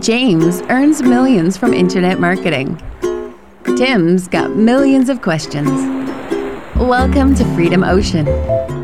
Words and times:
James 0.00 0.60
earns 0.62 1.02
millions 1.02 1.56
from 1.56 1.72
internet 1.72 2.18
marketing. 2.18 2.82
Tim's 3.76 4.26
got 4.26 4.50
millions 4.50 5.08
of 5.08 5.22
questions. 5.22 5.70
Welcome 6.74 7.36
to 7.36 7.44
Freedom 7.54 7.84
Ocean. 7.84 8.24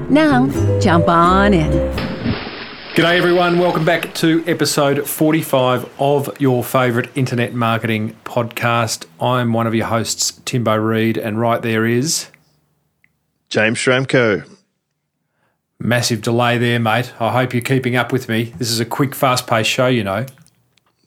Now, 0.09 0.47
jump 0.79 1.09
on 1.09 1.53
in. 1.53 1.73
G'day 2.95 3.19
everyone, 3.19 3.59
welcome 3.59 3.85
back 3.85 4.15
to 4.17 4.45
episode 4.47 5.09
45 5.09 5.91
of 5.99 6.41
your 6.41 6.63
favourite 6.63 7.11
internet 7.17 7.55
marketing 7.55 8.17
podcast. 8.25 9.07
I'm 9.21 9.53
one 9.53 9.67
of 9.67 9.75
your 9.75 9.87
hosts, 9.87 10.41
Timbo 10.45 10.77
Reid, 10.77 11.17
and 11.17 11.41
right 11.41 11.61
there 11.61 11.87
is 11.87 12.29
James 13.49 13.79
Schramko. 13.79 14.49
Massive 15.81 16.23
delay 16.23 16.57
there, 16.57 16.79
mate. 16.79 17.13
I 17.19 17.33
hope 17.33 17.53
you're 17.53 17.63
keeping 17.63 17.97
up 17.97 18.13
with 18.13 18.29
me. 18.29 18.53
This 18.59 18.71
is 18.71 18.79
a 18.79 18.85
quick, 18.85 19.17
fast 19.17 19.49
paced 19.49 19.71
show, 19.71 19.89
you 19.89 20.05
know. 20.05 20.27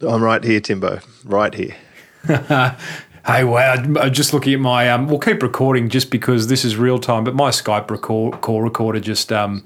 I'm 0.04 0.24
right 0.24 0.44
here, 0.44 0.60
Timbo. 0.60 1.00
Right 1.23 1.54
here. 1.54 1.76
hey, 2.27 3.44
wow. 3.44 3.73
I'm 3.73 4.14
just 4.14 4.34
looking 4.34 4.54
at 4.54 4.60
my. 4.60 4.90
Um, 4.90 5.08
we'll 5.08 5.20
keep 5.20 5.41
recording 5.41 5.90
just 5.90 6.10
because 6.10 6.48
this 6.48 6.66
is 6.66 6.77
real 6.77 7.00
time, 7.00 7.23
but 7.23 7.36
my 7.36 7.50
Skype 7.50 7.90
record, 7.90 8.41
call 8.41 8.62
recorder 8.62 9.00
just 9.00 9.32
um, 9.32 9.66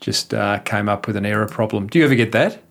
just 0.00 0.34
uh, 0.34 0.58
came 0.60 0.88
up 0.88 1.06
with 1.06 1.16
an 1.16 1.26
error 1.26 1.46
problem. 1.46 1.86
Do 1.86 1.98
you 1.98 2.04
ever 2.04 2.14
get 2.14 2.32
that? 2.32 2.62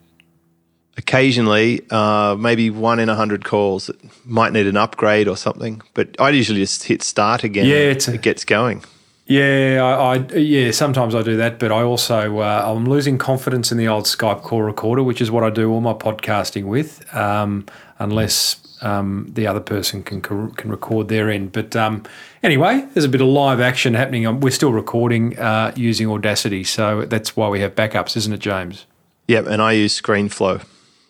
Occasionally, 0.97 1.81
uh, 1.91 2.35
maybe 2.37 2.69
one 2.69 2.99
in 2.99 3.07
a 3.07 3.15
hundred 3.15 3.45
calls 3.45 3.87
that 3.87 3.97
might 4.25 4.51
need 4.51 4.67
an 4.67 4.75
upgrade 4.75 5.29
or 5.29 5.37
something. 5.37 5.81
But 5.93 6.19
I 6.19 6.29
usually 6.29 6.59
just 6.59 6.83
hit 6.83 7.01
start 7.01 7.43
again. 7.43 7.65
Yeah, 7.65 8.13
it 8.15 8.21
gets 8.21 8.43
going. 8.43 8.83
Yeah, 9.29 9.83
I, 9.83 10.15
I, 10.15 10.37
yeah. 10.37 10.71
Sometimes 10.71 11.13
I 11.13 11.21
do 11.21 11.37
that, 11.37 11.59
but 11.59 11.71
I 11.71 11.83
also 11.83 12.39
uh, 12.39 12.63
I'm 12.65 12.85
losing 12.85 13.19
confidence 13.19 13.71
in 13.71 13.77
the 13.77 13.87
old 13.87 14.05
Skype 14.05 14.41
call 14.41 14.63
recorder, 14.63 15.03
which 15.03 15.21
is 15.21 15.29
what 15.29 15.43
I 15.43 15.51
do 15.51 15.71
all 15.71 15.81
my 15.81 15.93
podcasting 15.93 16.63
with, 16.63 17.05
um, 17.13 17.67
unless 17.99 18.59
um, 18.81 19.27
the 19.31 19.45
other 19.45 19.59
person 19.59 20.01
can 20.01 20.21
can 20.21 20.71
record 20.71 21.09
their 21.09 21.29
end. 21.29 21.51
But 21.51 21.75
um, 21.75 22.05
anyway, 22.41 22.83
there's 22.95 23.05
a 23.05 23.09
bit 23.09 23.21
of 23.21 23.27
live 23.27 23.59
action 23.59 23.93
happening. 23.93 24.39
We're 24.39 24.49
still 24.49 24.73
recording 24.73 25.37
uh, 25.37 25.73
using 25.75 26.09
Audacity, 26.09 26.63
so 26.63 27.05
that's 27.05 27.35
why 27.35 27.49
we 27.49 27.59
have 27.59 27.75
backups, 27.75 28.17
isn't 28.17 28.33
it, 28.33 28.39
James? 28.39 28.87
Yep, 29.27 29.45
and 29.45 29.61
I 29.61 29.73
use 29.73 30.01
ScreenFlow. 30.01 30.65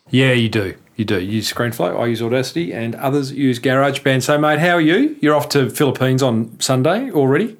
Yeah, 0.10 0.34
you 0.34 0.50
do. 0.50 0.76
You 0.98 1.06
do. 1.06 1.22
You 1.22 1.36
use 1.38 1.54
ScreenFlow. 1.54 1.98
I 1.98 2.08
use 2.08 2.22
Audacity, 2.22 2.74
and 2.74 2.96
others 2.96 3.32
use 3.32 3.60
GarageBand. 3.62 4.24
So, 4.24 4.38
mate, 4.38 4.60
how 4.60 4.72
are 4.72 4.82
you? 4.82 5.16
You're 5.22 5.36
off 5.36 5.48
to 5.50 5.70
Philippines 5.70 6.22
on 6.22 6.60
Sunday 6.60 7.10
already. 7.12 7.56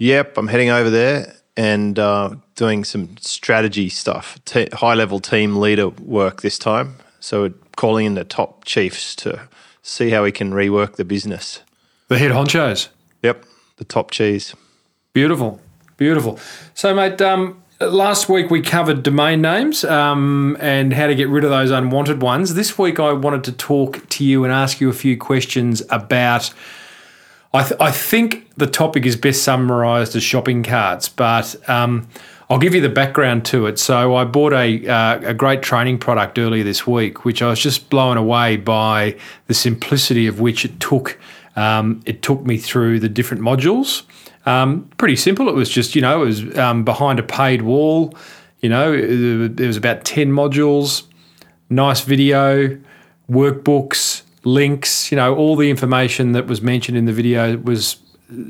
Yep, 0.00 0.38
I'm 0.38 0.48
heading 0.48 0.70
over 0.70 0.88
there 0.88 1.34
and 1.58 1.98
uh, 1.98 2.34
doing 2.54 2.84
some 2.84 3.18
strategy 3.18 3.90
stuff, 3.90 4.38
high 4.72 4.94
level 4.94 5.20
team 5.20 5.56
leader 5.56 5.90
work 5.90 6.40
this 6.40 6.58
time. 6.58 6.96
So 7.20 7.42
we're 7.42 7.54
calling 7.76 8.06
in 8.06 8.14
the 8.14 8.24
top 8.24 8.64
chiefs 8.64 9.14
to 9.16 9.46
see 9.82 10.08
how 10.08 10.22
we 10.22 10.32
can 10.32 10.52
rework 10.52 10.96
the 10.96 11.04
business. 11.04 11.60
The 12.08 12.16
head 12.16 12.30
honchos. 12.30 12.88
Yep, 13.22 13.44
the 13.76 13.84
top 13.84 14.10
cheese. 14.10 14.54
Beautiful, 15.12 15.60
beautiful. 15.98 16.38
So, 16.72 16.94
mate, 16.94 17.20
um, 17.20 17.62
last 17.78 18.30
week 18.30 18.50
we 18.50 18.62
covered 18.62 19.02
domain 19.02 19.42
names 19.42 19.84
um, 19.84 20.56
and 20.60 20.94
how 20.94 21.08
to 21.08 21.14
get 21.14 21.28
rid 21.28 21.44
of 21.44 21.50
those 21.50 21.70
unwanted 21.70 22.22
ones. 22.22 22.54
This 22.54 22.78
week 22.78 22.98
I 22.98 23.12
wanted 23.12 23.44
to 23.44 23.52
talk 23.52 24.08
to 24.08 24.24
you 24.24 24.44
and 24.44 24.52
ask 24.52 24.80
you 24.80 24.88
a 24.88 24.94
few 24.94 25.18
questions 25.18 25.82
about 25.90 26.54
I, 27.52 27.62
th- 27.64 27.80
I 27.80 27.90
think 27.90 28.48
the 28.54 28.66
topic 28.66 29.04
is 29.06 29.16
best 29.16 29.42
summarized 29.42 30.14
as 30.14 30.22
shopping 30.22 30.62
carts, 30.62 31.08
but 31.08 31.56
um, 31.68 32.06
I'll 32.48 32.58
give 32.58 32.74
you 32.74 32.80
the 32.80 32.88
background 32.88 33.44
to 33.46 33.66
it. 33.66 33.78
So, 33.78 34.14
I 34.14 34.24
bought 34.24 34.52
a, 34.52 34.86
uh, 34.86 35.20
a 35.30 35.34
great 35.34 35.60
training 35.60 35.98
product 35.98 36.38
earlier 36.38 36.62
this 36.62 36.86
week, 36.86 37.24
which 37.24 37.42
I 37.42 37.48
was 37.48 37.58
just 37.58 37.90
blown 37.90 38.16
away 38.16 38.56
by 38.56 39.16
the 39.48 39.54
simplicity 39.54 40.28
of 40.28 40.38
which 40.38 40.64
it 40.64 40.78
took. 40.78 41.18
Um, 41.56 42.00
it 42.06 42.22
took 42.22 42.42
me 42.42 42.56
through 42.56 43.00
the 43.00 43.08
different 43.08 43.42
modules. 43.42 44.04
Um, 44.46 44.88
pretty 44.96 45.16
simple. 45.16 45.48
It 45.48 45.54
was 45.54 45.68
just, 45.68 45.94
you 45.94 46.02
know, 46.02 46.22
it 46.22 46.26
was 46.26 46.58
um, 46.58 46.84
behind 46.84 47.18
a 47.18 47.22
paid 47.22 47.62
wall. 47.62 48.14
You 48.60 48.68
know, 48.68 49.48
there 49.48 49.66
was 49.66 49.76
about 49.76 50.04
10 50.04 50.28
modules, 50.28 51.04
nice 51.68 52.02
video, 52.02 52.78
workbooks, 53.28 54.22
links, 54.44 55.10
you 55.10 55.16
know, 55.16 55.34
all 55.34 55.56
the 55.56 55.70
information 55.70 56.32
that 56.32 56.46
was 56.46 56.62
mentioned 56.62 56.96
in 56.96 57.04
the 57.04 57.12
video 57.12 57.56
was 57.58 57.96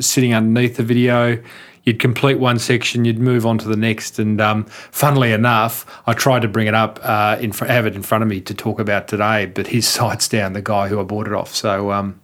sitting 0.01 0.35
underneath 0.35 0.77
the 0.77 0.83
video. 0.83 1.43
You'd 1.85 1.99
complete 1.99 2.39
one 2.39 2.59
section, 2.59 3.05
you'd 3.07 3.19
move 3.19 3.47
on 3.47 3.57
to 3.59 3.69
the 3.69 3.77
next, 3.77 4.19
and 4.19 4.41
um, 4.41 4.65
funnily 4.65 5.33
enough, 5.33 5.87
I 6.07 6.13
tried 6.13 6.43
to 6.43 6.49
bring 6.49 6.67
it 6.67 6.75
up, 6.75 7.01
uh, 7.03 7.39
in 7.41 7.53
fr- 7.53 7.65
have 7.65 7.87
it 7.87 7.97
in 7.97 8.03
front 8.03 8.23
of 8.23 8.29
me 8.29 8.41
to 8.43 8.55
talk 8.55 8.79
about 8.79 9.09
today, 9.09 9.47
but 9.47 9.67
his 9.67 9.89
site's 9.99 10.29
down, 10.29 10.53
the 10.53 10.63
guy 10.63 10.89
who 10.89 11.01
I 11.01 11.05
bought 11.05 11.27
it 11.27 11.33
off. 11.33 11.55
So 11.55 11.91
um, 11.91 12.21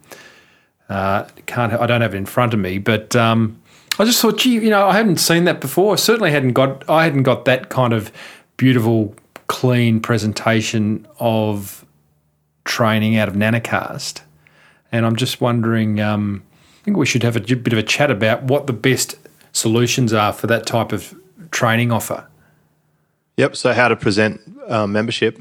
uh, 0.89 1.23
can't, 1.47 1.73
I 1.73 1.87
don't 1.87 2.01
have 2.01 2.13
it 2.13 2.17
in 2.17 2.27
front 2.27 2.53
of 2.53 2.59
me, 2.59 2.77
but 2.77 3.15
um, 3.15 3.59
I 3.97 4.05
just 4.05 4.21
thought, 4.21 4.37
gee, 4.37 4.53
you 4.53 4.69
know, 4.69 4.87
I 4.87 4.95
hadn't 4.95 5.17
seen 5.17 5.45
that 5.45 5.59
before. 5.59 5.93
I 5.93 5.95
certainly 5.95 6.31
hadn't 6.31 6.53
got, 6.53 6.87
I 6.87 7.03
hadn't 7.03 7.23
got 7.23 7.45
that 7.45 7.69
kind 7.69 7.93
of 7.93 8.11
beautiful, 8.57 9.15
clean 9.47 9.99
presentation 9.99 11.07
of 11.19 11.83
training 12.67 13.17
out 13.17 13.27
of 13.27 13.33
Nanocast. 13.33 14.21
And 14.91 15.05
I'm 15.05 15.15
just 15.15 15.41
wondering, 15.41 15.99
um, 15.99 16.43
I 16.81 16.83
think 16.83 16.97
we 16.97 17.05
should 17.05 17.23
have 17.23 17.35
a 17.35 17.39
bit 17.39 17.73
of 17.73 17.79
a 17.79 17.83
chat 17.83 18.11
about 18.11 18.43
what 18.43 18.67
the 18.67 18.73
best 18.73 19.15
solutions 19.51 20.13
are 20.13 20.31
for 20.31 20.47
that 20.47 20.65
type 20.65 20.91
of 20.91 21.15
training 21.51 21.91
offer. 21.91 22.27
Yep. 23.37 23.55
So, 23.55 23.73
how 23.73 23.87
to 23.87 23.95
present 23.95 24.41
uh, 24.67 24.87
membership? 24.87 25.39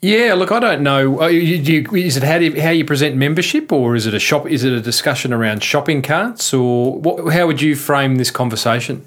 Yeah, 0.00 0.34
look, 0.34 0.52
I 0.52 0.60
don't 0.60 0.82
know. 0.82 1.22
Uh, 1.22 1.26
you, 1.26 1.84
is 1.92 2.16
it 2.16 2.22
how, 2.22 2.36
you, 2.36 2.60
how 2.60 2.70
you 2.70 2.84
present 2.84 3.16
membership, 3.16 3.72
or 3.72 3.96
is 3.96 4.06
it 4.06 4.14
a 4.14 4.20
shop? 4.20 4.46
Is 4.46 4.62
it 4.62 4.72
a 4.72 4.80
discussion 4.80 5.32
around 5.32 5.64
shopping 5.64 6.02
carts, 6.02 6.54
or 6.54 6.94
what, 7.00 7.32
how 7.34 7.48
would 7.48 7.60
you 7.60 7.74
frame 7.74 8.14
this 8.14 8.30
conversation? 8.30 9.04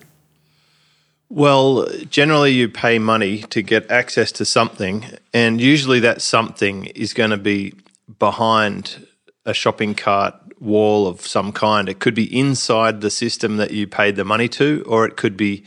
Well, 1.33 1.87
generally, 2.09 2.51
you 2.51 2.67
pay 2.67 2.99
money 2.99 3.43
to 3.43 3.61
get 3.61 3.89
access 3.89 4.33
to 4.33 4.43
something, 4.43 5.05
and 5.33 5.61
usually 5.61 6.01
that 6.01 6.21
something 6.21 6.87
is 6.87 7.13
going 7.13 7.29
to 7.29 7.37
be 7.37 7.73
behind 8.19 9.07
a 9.45 9.53
shopping 9.53 9.95
cart 9.95 10.35
wall 10.59 11.07
of 11.07 11.21
some 11.21 11.53
kind. 11.53 11.87
It 11.87 11.99
could 11.99 12.15
be 12.15 12.37
inside 12.37 12.99
the 12.99 13.09
system 13.09 13.55
that 13.57 13.71
you 13.71 13.87
paid 13.87 14.17
the 14.17 14.25
money 14.25 14.49
to, 14.49 14.83
or 14.85 15.05
it 15.05 15.15
could 15.15 15.37
be 15.37 15.63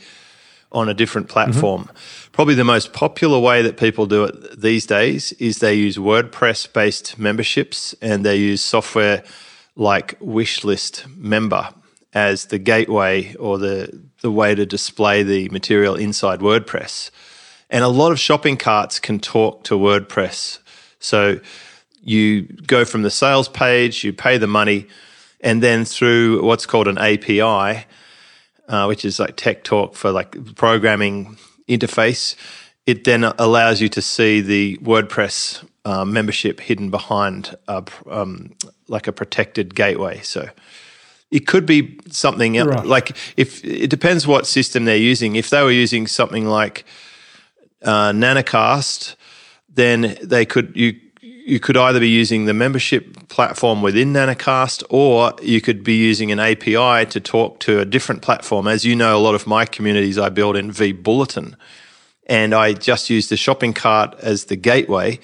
on 0.71 0.87
a 0.87 0.93
different 0.93 1.29
platform. 1.29 1.85
Mm-hmm. 1.85 2.31
Probably 2.31 2.53
the 2.53 2.63
most 2.63 2.93
popular 2.93 3.39
way 3.39 3.63
that 3.63 3.75
people 3.75 4.05
do 4.05 4.25
it 4.25 4.61
these 4.61 4.85
days 4.85 5.31
is 5.33 5.57
they 5.57 5.73
use 5.73 5.97
WordPress 5.97 6.71
based 6.73 7.17
memberships 7.17 7.95
and 8.03 8.23
they 8.23 8.35
use 8.35 8.61
software 8.61 9.23
like 9.75 10.19
Wishlist 10.19 11.07
Member 11.17 11.69
as 12.13 12.45
the 12.45 12.59
gateway 12.59 13.33
or 13.35 13.57
the 13.57 14.01
the 14.25 14.31
way 14.31 14.55
to 14.55 14.65
display 14.65 15.21
the 15.21 15.47
material 15.49 15.93
inside 15.93 16.39
WordPress. 16.39 17.11
And 17.69 17.83
a 17.83 17.87
lot 17.87 18.11
of 18.11 18.19
shopping 18.19 18.57
carts 18.57 18.97
can 18.97 19.19
talk 19.19 19.63
to 19.65 19.75
WordPress. 19.75 20.57
So 20.97 21.39
you 22.01 22.41
go 22.41 22.85
from 22.85 23.03
the 23.03 23.11
sales 23.11 23.47
page, 23.47 24.03
you 24.03 24.13
pay 24.13 24.39
the 24.39 24.47
money, 24.47 24.87
and 25.41 25.61
then 25.61 25.85
through 25.85 26.43
what's 26.43 26.65
called 26.65 26.87
an 26.87 26.97
API, 26.97 27.85
uh, 28.67 28.85
which 28.87 29.05
is 29.05 29.19
like 29.19 29.35
tech 29.35 29.63
talk 29.63 29.93
for 29.93 30.11
like 30.11 30.55
programming 30.55 31.37
interface, 31.69 32.35
it 32.87 33.03
then 33.03 33.25
allows 33.25 33.79
you 33.79 33.89
to 33.89 34.01
see 34.01 34.41
the 34.41 34.77
WordPress 34.77 35.63
uh, 35.85 36.03
membership 36.03 36.59
hidden 36.61 36.89
behind 36.89 37.55
a, 37.67 37.83
um, 38.09 38.55
like 38.87 39.05
a 39.05 39.11
protected 39.11 39.75
gateway. 39.75 40.19
So 40.21 40.49
it 41.31 41.47
could 41.47 41.65
be 41.65 41.99
something 42.09 42.57
else. 42.57 42.69
Right. 42.69 42.85
Like 42.85 43.17
if 43.37 43.63
it 43.65 43.89
depends 43.89 44.27
what 44.27 44.47
system 44.47 44.85
they're 44.85 44.95
using. 44.97 45.35
If 45.35 45.49
they 45.49 45.61
were 45.63 45.71
using 45.71 46.07
something 46.07 46.45
like 46.45 46.85
uh, 47.81 48.11
Nanocast, 48.11 49.15
then 49.69 50.17
they 50.21 50.45
could 50.45 50.71
you 50.75 50.99
you 51.21 51.59
could 51.59 51.77
either 51.77 51.99
be 51.99 52.09
using 52.09 52.45
the 52.45 52.55
membership 52.55 53.27
platform 53.27 53.83
within 53.83 54.13
Nanocast, 54.13 54.83
or 54.89 55.33
you 55.43 55.61
could 55.61 55.83
be 55.83 55.95
using 55.95 56.31
an 56.31 56.39
API 56.39 57.05
to 57.05 57.19
talk 57.19 57.59
to 57.61 57.79
a 57.79 57.85
different 57.85 58.23
platform. 58.23 58.67
As 58.67 58.83
you 58.83 58.95
know, 58.95 59.15
a 59.15 59.21
lot 59.21 59.35
of 59.35 59.45
my 59.45 59.65
communities 59.65 60.17
I 60.17 60.29
build 60.29 60.57
in 60.57 60.71
vBulletin, 60.71 61.53
and 62.25 62.55
I 62.55 62.73
just 62.73 63.11
use 63.11 63.29
the 63.29 63.37
shopping 63.37 63.73
cart 63.73 64.15
as 64.21 64.45
the 64.45 64.55
gateway. 64.55 65.19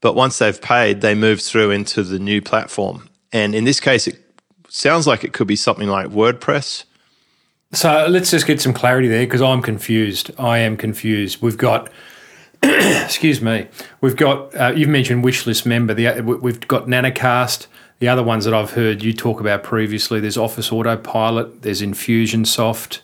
But 0.00 0.14
once 0.14 0.38
they've 0.38 0.60
paid, 0.60 1.00
they 1.00 1.16
move 1.16 1.40
through 1.40 1.72
into 1.72 2.04
the 2.04 2.20
new 2.20 2.40
platform. 2.40 3.08
And 3.32 3.52
in 3.52 3.64
this 3.64 3.80
case, 3.80 4.06
it 4.06 4.23
sounds 4.74 5.06
like 5.06 5.24
it 5.24 5.32
could 5.32 5.46
be 5.46 5.56
something 5.56 5.88
like 5.88 6.08
WordPress. 6.08 6.84
So 7.72 8.06
let's 8.08 8.30
just 8.30 8.46
get 8.46 8.60
some 8.60 8.72
clarity 8.72 9.08
there 9.08 9.24
because 9.26 9.42
I'm 9.42 9.62
confused. 9.62 10.30
I 10.38 10.58
am 10.58 10.76
confused. 10.76 11.40
We've 11.40 11.56
got, 11.56 11.90
excuse 12.62 13.40
me, 13.40 13.68
we've 14.00 14.16
got, 14.16 14.54
uh, 14.54 14.72
you've 14.74 14.88
mentioned 14.88 15.24
Wishlist 15.24 15.64
Member. 15.64 15.94
The, 15.94 16.20
we've 16.20 16.66
got 16.66 16.86
Nanocast. 16.86 17.66
The 18.00 18.08
other 18.08 18.22
ones 18.22 18.44
that 18.44 18.52
I've 18.52 18.72
heard 18.72 19.02
you 19.02 19.12
talk 19.12 19.40
about 19.40 19.62
previously, 19.62 20.20
there's 20.20 20.36
Office 20.36 20.70
Autopilot, 20.72 21.62
there's 21.62 21.80
Infusionsoft. 21.80 23.00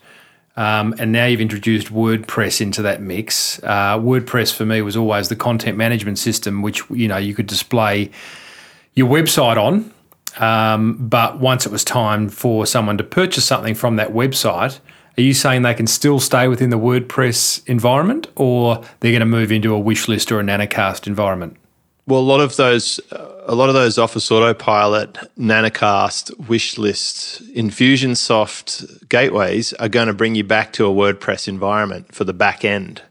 Um, 0.56 0.94
and 0.99 1.12
now 1.12 1.26
you've 1.26 1.40
introduced 1.40 1.88
WordPress 1.88 2.61
into 2.61 2.82
that 2.82 3.00
mix. 3.00 3.62
Uh, 3.62 3.99
WordPress 3.99 4.55
for 4.55 4.67
me 4.67 4.82
was 4.82 4.96
always 4.96 5.28
the 5.28 5.37
content 5.37 5.78
management 5.78 6.19
system, 6.19 6.62
which 6.62 6.82
you 6.90 7.06
know 7.06 7.17
you 7.17 7.34
could 7.34 7.46
display 7.46 8.11
your 8.94 9.08
website 9.08 9.56
on. 9.56 9.94
Um, 10.38 10.97
but 11.09 11.41
once 11.41 11.67
it 11.67 11.73
was 11.73 11.85
time 11.85 12.29
for 12.29 12.67
someone 12.67 12.99
to 12.99 13.05
purchase 13.05 13.44
something 13.44 13.75
from 13.75 13.97
that 13.97 14.12
website, 14.12 14.81
are 15.19 15.23
you 15.23 15.35
saying 15.35 15.62
they 15.62 15.75
can 15.75 15.87
still 15.87 16.21
stay 16.21 16.49
within 16.49 16.71
the 16.71 16.79
WordPress 16.79 17.67
environment, 17.69 18.29
or 18.37 18.82
they're 19.00 19.12
going 19.12 19.21
to 19.21 19.27
move 19.27 19.53
into 19.53 19.75
a 19.75 19.79
wish 19.79 20.09
list 20.09 20.31
or 20.31 20.41
a 20.41 20.43
Nanocast 20.43 21.06
environment? 21.06 21.56
Well, 22.06 22.21
a 22.21 22.23
lot 22.23 22.41
of 22.41 22.56
those, 22.56 23.00
a 23.11 23.55
lot 23.55 23.69
of 23.69 23.75
those 23.75 23.99
Office 23.99 24.31
Autopilot, 24.31 25.15
Nanocast, 25.38 26.35
Wishlist, 26.37 27.43
Infusionsoft 27.55 29.09
gateways 29.09 29.73
are 29.75 29.88
going 29.88 30.09
to 30.09 30.15
bring 30.15 30.35
you 30.35 30.44
back 30.44 30.73
to 30.75 30.87
a 30.87 30.91
WordPress 30.91 31.49
environment 31.49 32.15
for 32.15 32.25
the 32.25 32.32
back 32.32 32.65
end. 32.65 33.03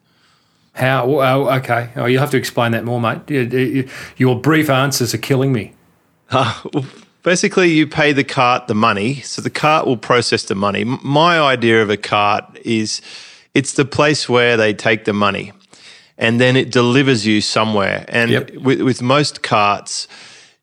How? 0.74 1.06
Oh, 1.06 1.50
okay. 1.58 1.92
Oh, 1.96 2.06
you'll 2.06 2.22
have 2.22 2.32
to 2.32 2.38
explain 2.38 2.72
that 2.72 2.86
more, 2.86 3.00
mate. 3.02 3.88
Your 4.18 4.40
brief 4.40 4.70
answers 4.70 5.14
are 5.14 5.20
killing 5.20 5.52
me. 5.52 5.74
Uh, 6.32 6.62
basically, 7.24 7.72
you 7.72 7.88
pay 7.88 8.14
the 8.14 8.24
cart 8.24 8.68
the 8.68 8.76
money, 8.76 9.22
so 9.22 9.42
the 9.42 9.50
cart 9.50 9.86
will 9.86 9.98
process 9.98 10.44
the 10.44 10.56
money. 10.56 10.84
My 10.84 11.40
idea 11.40 11.82
of 11.82 11.90
a 11.90 11.98
cart 11.98 12.60
is 12.64 13.02
it's 13.54 13.74
the 13.74 13.86
place 13.86 14.30
where 14.30 14.58
they 14.58 14.74
take 14.74 15.06
the 15.06 15.14
money 15.14 15.52
and 16.18 16.40
then 16.40 16.56
it 16.56 16.72
delivers 16.72 17.26
you 17.26 17.42
somewhere. 17.42 18.06
And 18.08 18.32
yep. 18.32 18.54
with, 18.56 18.82
with 18.82 19.02
most 19.02 19.42
carts, 19.42 20.08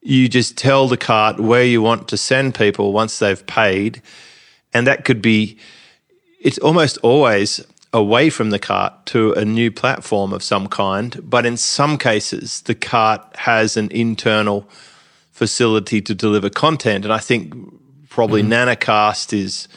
you 0.03 0.29
just 0.29 0.57
tell 0.57 0.87
the 0.87 0.97
cart 0.97 1.41
where 1.41 1.65
you 1.65 1.83
want 1.83 2.09
to 2.09 2.17
send 2.17 2.55
people 2.55 2.93
once 2.93 3.19
they've 3.19 3.47
paid. 3.47 4.03
And 4.73 4.87
that 4.87 5.05
could 5.05 5.23
be, 5.23 5.59
it's 6.41 6.59
almost 6.59 6.99
always 6.99 7.65
away 7.93 8.29
from 8.29 8.51
the 8.51 8.59
cart 8.59 9.07
to 9.07 9.33
a 9.33 9.45
new 9.45 9.71
platform 9.71 10.35
of 10.35 10.43
some 10.43 10.69
kind. 10.69 11.19
But 11.23 11.47
in 11.47 11.57
some 11.57 11.97
cases, 11.97 12.61
the 12.63 12.75
cart 12.75 13.25
has 13.37 13.77
an 13.79 13.91
internal 13.91 14.69
facility 15.37 16.01
to 16.01 16.15
deliver 16.15 16.49
content. 16.49 17.05
And 17.05 17.13
I 17.13 17.19
think 17.19 17.53
probably 18.09 18.43
mm-hmm. 18.43 18.71
Nanocast 18.71 19.35
is 19.35 19.69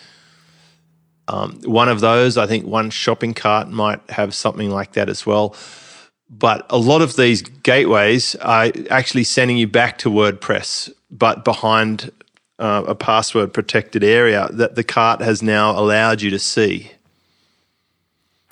um, 1.28 1.60
one 1.66 1.90
of 1.90 2.00
those. 2.00 2.38
I 2.38 2.48
think 2.48 2.66
one 2.66 2.90
shopping 2.90 3.34
cart 3.34 3.68
might 3.68 4.00
have 4.10 4.34
something 4.34 4.70
like 4.70 4.94
that 4.94 5.10
as 5.10 5.26
well. 5.26 5.54
But 6.30 6.66
a 6.70 6.78
lot 6.78 7.02
of 7.02 7.18
these 7.18 7.42
gateways 7.42 8.36
are 8.36 8.72
actually 8.90 9.26
sending 9.26 9.58
you 9.58 9.68
back 9.68 9.98
to 9.98 10.10
WordPress, 10.10 10.94
but 11.12 11.44
behind 11.44 12.10
uh, 12.58 12.86
a 12.88 12.96
password 12.96 13.54
protected 13.54 14.02
area 14.02 14.48
that 14.54 14.76
the 14.76 14.84
cart 14.84 15.20
has 15.20 15.44
now 15.44 15.78
allowed 15.78 16.22
you 16.22 16.30
to 16.30 16.40
see. 16.40 16.92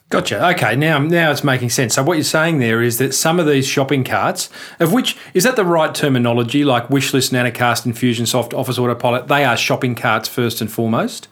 Gotcha. 0.09 0.51
Okay, 0.51 0.75
now 0.77 0.99
now 0.99 1.31
it's 1.31 1.43
making 1.43 1.69
sense. 1.69 1.95
So 1.95 2.03
what 2.03 2.13
you're 2.13 2.23
saying 2.23 2.59
there 2.59 2.81
is 2.81 2.97
that 2.97 3.13
some 3.13 3.41
of 3.41 3.45
these 3.45 3.67
shopping 3.67 4.05
carts, 4.05 4.49
of 4.79 4.93
which 4.93 5.17
is 5.33 5.43
that 5.43 5.57
the 5.57 5.65
right 5.65 5.93
terminology, 5.93 6.63
like 6.63 6.87
Wishlist, 6.87 7.31
Nanocast, 7.31 7.85
Infusionsoft, 7.85 8.57
Office 8.57 8.79
Autopilot, 8.79 9.27
they 9.27 9.43
are 9.43 9.57
shopping 9.57 9.95
carts 9.95 10.29
first 10.29 10.61
and 10.61 10.71
foremost. 10.71 11.27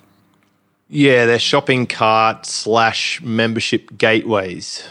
Yeah, 0.90 1.26
they're 1.26 1.40
shopping 1.40 1.88
cart 1.88 2.46
slash 2.46 3.22
membership 3.22 3.98
gateways. 3.98 4.84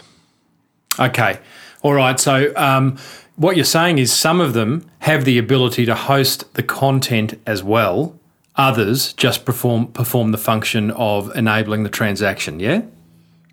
Okay. 0.99 1.39
All 1.83 1.93
right. 1.93 2.19
So 2.19 2.53
um, 2.55 2.97
what 3.35 3.55
you're 3.55 3.65
saying 3.65 3.99
is 3.99 4.11
some 4.11 4.41
of 4.41 4.53
them 4.53 4.89
have 4.99 5.25
the 5.25 5.37
ability 5.37 5.85
to 5.85 5.93
host 5.93 6.51
the 6.55 6.63
content 6.63 7.39
as 7.45 7.63
well. 7.63 8.19
Others 8.55 9.13
just 9.13 9.45
perform 9.45 9.87
perform 9.91 10.31
the 10.31 10.37
function 10.39 10.89
of 10.91 11.33
enabling 11.35 11.83
the 11.83 11.89
transaction. 11.89 12.59
Yeah. 12.59 12.81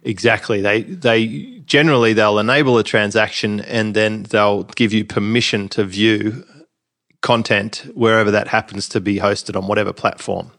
Exactly. 0.05 0.61
They 0.61 0.83
they 0.83 1.61
generally 1.65 2.13
they'll 2.13 2.39
enable 2.39 2.77
a 2.79 2.85
transaction 2.85 3.61
and 3.61 3.95
then 3.95 4.25
they'll 4.25 4.65
give 4.65 4.93
you 4.93 5.05
permission 5.05 5.69
to 5.71 5.85
view 5.85 6.45
content 7.21 7.89
wherever 7.95 8.31
that 8.33 8.49
happens 8.49 8.89
to 8.89 9.01
be 9.01 9.19
hosted 9.19 9.57
on 9.57 9.69
whatever 9.69 9.93
platform. 9.93 10.51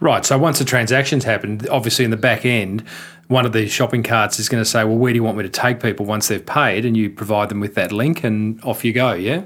Right. 0.00 0.24
So 0.24 0.38
once 0.38 0.58
the 0.58 0.64
transaction's 0.64 1.24
happened, 1.24 1.68
obviously 1.68 2.04
in 2.04 2.10
the 2.10 2.16
back 2.16 2.44
end, 2.44 2.82
one 3.28 3.46
of 3.46 3.52
the 3.52 3.68
shopping 3.68 4.02
carts 4.02 4.40
is 4.40 4.48
going 4.48 4.62
to 4.62 4.68
say, 4.68 4.82
"Well, 4.82 4.96
where 4.96 5.12
do 5.12 5.16
you 5.16 5.22
want 5.22 5.36
me 5.36 5.44
to 5.44 5.48
take 5.48 5.80
people 5.80 6.06
once 6.06 6.28
they've 6.28 6.44
paid?" 6.44 6.84
And 6.84 6.96
you 6.96 7.10
provide 7.10 7.48
them 7.48 7.60
with 7.60 7.76
that 7.76 7.92
link, 7.92 8.24
and 8.24 8.60
off 8.64 8.84
you 8.84 8.92
go. 8.92 9.12
Yeah. 9.12 9.44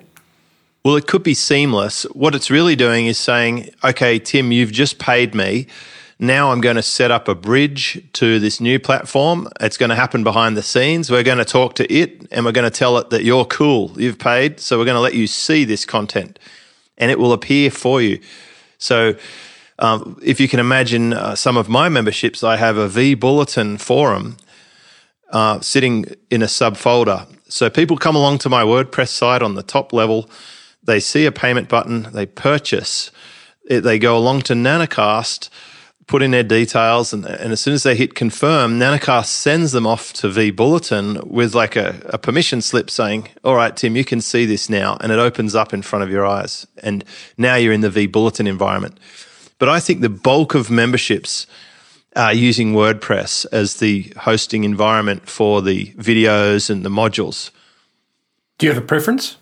Well, 0.85 0.97
it 0.97 1.07
could 1.07 1.23
be 1.23 1.35
seamless. 1.35 2.05
What 2.13 2.35
it's 2.35 2.51
really 2.51 2.77
doing 2.77 3.07
is 3.07 3.19
saying, 3.19 3.69
"Okay, 3.83 4.19
Tim, 4.19 4.53
you've 4.53 4.73
just 4.73 4.99
paid 4.99 5.35
me." 5.35 5.67
Now 6.19 6.53
I'm 6.53 6.61
going 6.61 6.77
to 6.77 6.83
set 6.83 7.11
up 7.11 7.27
a 7.27 7.35
bridge 7.35 8.03
to 8.15 8.39
this 8.39 8.61
new 8.61 8.79
platform. 8.79 9.49
It's 9.61 9.77
going 9.77 9.91
to 9.91 9.97
happen 9.97 10.23
behind 10.23 10.57
the 10.57 10.63
scenes. 10.63 11.11
We're 11.11 11.25
going 11.25 11.39
to 11.39 11.45
talk 11.45 11.75
to 11.77 11.93
it 11.93 12.29
and 12.31 12.45
we're 12.45 12.53
going 12.53 12.71
to 12.71 12.77
tell 12.77 12.99
it 12.99 13.11
that 13.11 13.25
you're 13.25 13.45
cool, 13.45 13.91
you've 13.97 14.19
paid. 14.19 14.61
So 14.61 14.79
we're 14.79 14.85
going 14.85 14.97
to 14.97 15.01
let 15.01 15.15
you 15.15 15.27
see 15.27 15.65
this 15.65 15.85
content 15.85 16.39
and 16.97 17.11
it 17.11 17.19
will 17.19 17.33
appear 17.33 17.71
for 17.71 18.01
you. 18.01 18.21
So 18.79 19.17
um, 19.81 20.21
if 20.23 20.41
you 20.41 20.47
can 20.47 20.61
imagine 20.61 21.13
uh, 21.13 21.35
some 21.35 21.57
of 21.57 21.69
my 21.69 21.89
memberships, 21.89 22.45
I 22.45 22.57
have 22.57 22.77
a 22.77 22.89
vBulletin 22.89 23.81
forum 23.81 24.37
uh, 25.31 25.61
sitting 25.61 26.05
in 26.31 26.43
a 26.43 26.47
subfolder. 26.47 27.27
So 27.49 27.69
people 27.71 27.97
come 27.97 28.15
along 28.15 28.39
to 28.39 28.49
my 28.49 28.63
WordPress 28.63 29.09
site 29.09 29.43
on 29.43 29.57
the 29.57 29.65
top 29.65 29.93
level, 29.93 30.31
they 30.83 31.01
see 31.01 31.27
a 31.27 31.33
payment 31.33 31.69
button, 31.69 32.03
they 32.13 32.27
purchase, 32.27 33.11
they 33.69 33.99
go 33.99 34.17
along 34.17 34.43
to 34.43 34.53
Nanocast, 34.53 35.49
put 36.07 36.23
in 36.23 36.31
their 36.31 36.43
details, 36.43 37.13
and, 37.13 37.25
and, 37.25 37.53
as 37.53 37.61
soon 37.61 37.75
as 37.75 37.83
they 37.83 37.97
hit 37.97 38.15
confirm, 38.15 38.79
Nanocast 38.79 39.27
sends 39.27 39.73
them 39.73 39.87
off 39.87 40.13
to 40.15 40.29
vBulletin 40.29 41.27
with 41.27 41.55
like 41.55 41.77
a, 41.77 42.01
a 42.07 42.19
permission 42.19 42.61
slip 42.61 42.91
saying, 42.91 43.29
All 43.43 43.55
right, 43.55 43.75
Tim, 43.77 43.97
you 43.97 44.05
can 44.05 44.21
see 44.21 44.45
this 44.45 44.69
now. 44.69 44.97
And 45.01 45.13
it 45.13 45.19
opens 45.19 45.55
up 45.55 45.73
in 45.73 45.83
front 45.83 46.03
of 46.03 46.11
your 46.11 46.27
eyes. 46.27 46.67
And 46.83 47.05
now 47.39 47.57
you're 47.57 47.73
in 47.73 47.81
the 47.81 47.89
vBulletin 47.89 48.47
environment. 48.47 48.99
But 49.59 49.69
I 49.69 49.81
think 49.81 50.01
the 50.01 50.09
bulk 50.09 50.55
of 50.55 50.71
memberships 50.71 51.47
are 52.17 52.35
using 52.35 52.75
WordPress 52.75 53.47
as 53.51 53.77
the 53.77 54.13
hosting 54.19 54.65
environment 54.65 55.29
for 55.29 55.63
the 55.63 55.87
videos 55.95 56.71
and 56.71 56.85
the 56.85 56.91
modules. 56.91 57.51
Do 58.59 58.67
you 58.67 58.73
have 58.73 58.83
a 58.83 58.87
preference? 58.87 59.37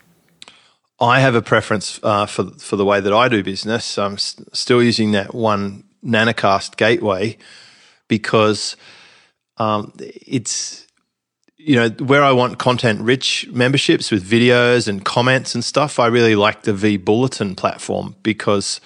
I 1.00 1.20
have 1.20 1.34
a 1.34 1.42
preference 1.42 1.98
uh, 2.02 2.26
for 2.26 2.44
for 2.52 2.76
the 2.76 2.84
way 2.84 3.00
that 3.00 3.12
I 3.12 3.28
do 3.28 3.42
business. 3.42 3.98
I'm 3.98 4.16
st- 4.16 4.54
still 4.56 4.82
using 4.82 5.10
that 5.12 5.34
one 5.34 5.84
Nanocast 6.04 6.76
gateway 6.76 7.38
because 8.08 8.76
um, 9.58 9.92
it's 9.98 10.86
you 11.56 11.76
know 11.76 11.90
where 12.04 12.24
I 12.24 12.32
want 12.32 12.58
content 12.58 13.00
rich 13.00 13.46
memberships 13.52 14.10
with 14.10 14.28
videos 14.28 14.88
and 14.88 15.04
comments 15.04 15.54
and 15.54 15.64
stuff. 15.64 16.00
I 16.00 16.06
really 16.06 16.34
like 16.34 16.62
the 16.62 16.72
vBulletin 16.72 17.56
platform 17.56 18.16
because 18.22 18.80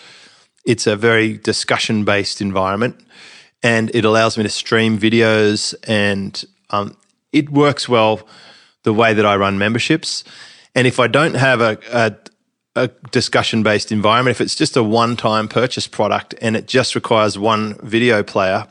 it's 0.66 0.87
a 0.87 0.96
very 0.96 1.38
discussion 1.38 2.04
based 2.04 2.40
environment 2.40 3.00
and 3.62 3.90
it 3.94 4.04
allows 4.04 4.37
me 4.37 4.42
to 4.42 4.50
stream 4.50 4.99
videos 4.99 5.75
and 5.85 6.44
um, 6.70 6.96
it 7.32 7.50
works 7.50 7.88
well 7.88 8.26
the 8.82 8.92
way 8.92 9.14
that 9.14 9.25
I 9.25 9.37
run 9.37 9.58
memberships. 9.58 10.25
And 10.75 10.87
if 10.87 11.00
I 11.00 11.06
don't 11.06 11.35
have 11.35 11.61
a, 11.61 11.78
a, 11.92 12.14
a 12.76 12.88
discussion 13.11 13.62
based 13.62 13.90
environment, 13.90 14.37
if 14.37 14.40
it's 14.40 14.54
just 14.54 14.76
a 14.76 14.83
one 14.83 15.16
time 15.16 15.49
purchase 15.49 15.88
product 15.88 16.35
and 16.40 16.54
it 16.54 16.68
just 16.68 16.95
requires 16.95 17.38
one 17.38 17.75
video 17.83 18.23
player, 18.23 18.68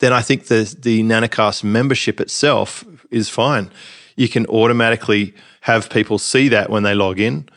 then 0.00 0.12
I 0.12 0.20
think 0.20 0.46
the, 0.46 0.76
the 0.78 1.02
Nanocast 1.02 1.64
membership 1.64 2.20
itself 2.20 2.84
is 3.10 3.28
fine. 3.28 3.70
You 4.16 4.28
can 4.28 4.44
automatically 4.46 5.34
have 5.62 5.88
people 5.88 6.18
see 6.18 6.48
that 6.48 6.68
when 6.68 6.82
they 6.82 6.94
log 6.94 7.20
in. 7.20 7.48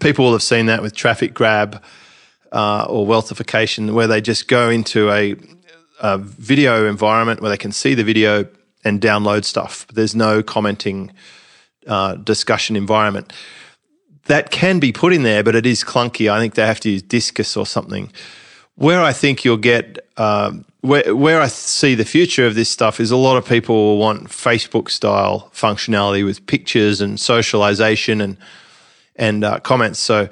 People 0.00 0.26
will 0.26 0.32
have 0.32 0.42
seen 0.42 0.66
that 0.66 0.82
with 0.82 0.94
Traffic 0.94 1.32
Grab 1.32 1.82
uh, 2.52 2.86
or 2.88 3.06
wealthification, 3.06 3.94
where 3.94 4.06
they 4.06 4.20
just 4.20 4.48
go 4.48 4.68
into 4.68 5.10
a, 5.10 5.34
a, 6.00 6.18
video 6.18 6.88
environment 6.88 7.40
where 7.40 7.50
they 7.50 7.56
can 7.56 7.72
see 7.72 7.94
the 7.94 8.04
video 8.04 8.46
and 8.84 9.00
download 9.00 9.44
stuff. 9.44 9.86
There's 9.88 10.14
no 10.14 10.42
commenting 10.42 11.12
uh, 11.86 12.14
discussion 12.16 12.76
environment. 12.76 13.32
That 14.28 14.50
can 14.50 14.78
be 14.78 14.92
put 14.92 15.12
in 15.12 15.22
there, 15.22 15.42
but 15.42 15.54
it 15.54 15.66
is 15.66 15.84
clunky. 15.84 16.30
I 16.30 16.38
think 16.38 16.54
they 16.54 16.66
have 16.66 16.80
to 16.80 16.90
use 16.90 17.02
Disqus 17.02 17.56
or 17.56 17.66
something. 17.66 18.12
Where 18.76 19.02
I 19.02 19.12
think 19.12 19.44
you'll 19.44 19.56
get, 19.56 19.98
um, 20.16 20.64
where, 20.82 21.14
where 21.14 21.40
I 21.40 21.48
see 21.48 21.94
the 21.96 22.04
future 22.04 22.46
of 22.46 22.54
this 22.54 22.68
stuff 22.68 23.00
is 23.00 23.10
a 23.10 23.16
lot 23.16 23.36
of 23.36 23.44
people 23.44 23.74
will 23.74 23.98
want 23.98 24.28
Facebook 24.28 24.88
style 24.88 25.50
functionality 25.52 26.24
with 26.24 26.46
pictures 26.46 27.00
and 27.00 27.18
socialization 27.18 28.20
and 28.20 28.36
and 29.16 29.44
uh, 29.44 29.58
comments. 29.60 29.98
So 29.98 30.28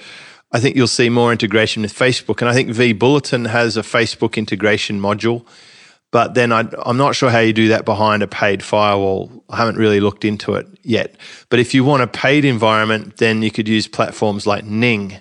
I 0.52 0.60
think 0.60 0.76
you'll 0.76 0.86
see 0.86 1.08
more 1.08 1.32
integration 1.32 1.82
with 1.82 1.92
Facebook. 1.92 2.40
And 2.40 2.48
I 2.48 2.54
think 2.54 2.70
vBulletin 2.70 3.48
has 3.48 3.76
a 3.76 3.82
Facebook 3.82 4.36
integration 4.36 5.00
module. 5.00 5.44
But 6.12 6.34
then 6.34 6.52
I, 6.52 6.68
am 6.86 6.96
not 6.96 7.16
sure 7.16 7.30
how 7.30 7.40
you 7.40 7.52
do 7.52 7.68
that 7.68 7.84
behind 7.84 8.22
a 8.22 8.28
paid 8.28 8.62
firewall. 8.62 9.44
I 9.50 9.56
haven't 9.56 9.76
really 9.76 10.00
looked 10.00 10.24
into 10.24 10.54
it 10.54 10.66
yet. 10.82 11.16
But 11.48 11.58
if 11.58 11.74
you 11.74 11.84
want 11.84 12.02
a 12.02 12.06
paid 12.06 12.44
environment, 12.44 13.16
then 13.16 13.42
you 13.42 13.50
could 13.50 13.68
use 13.68 13.88
platforms 13.88 14.46
like 14.46 14.64
Ning, 14.64 15.18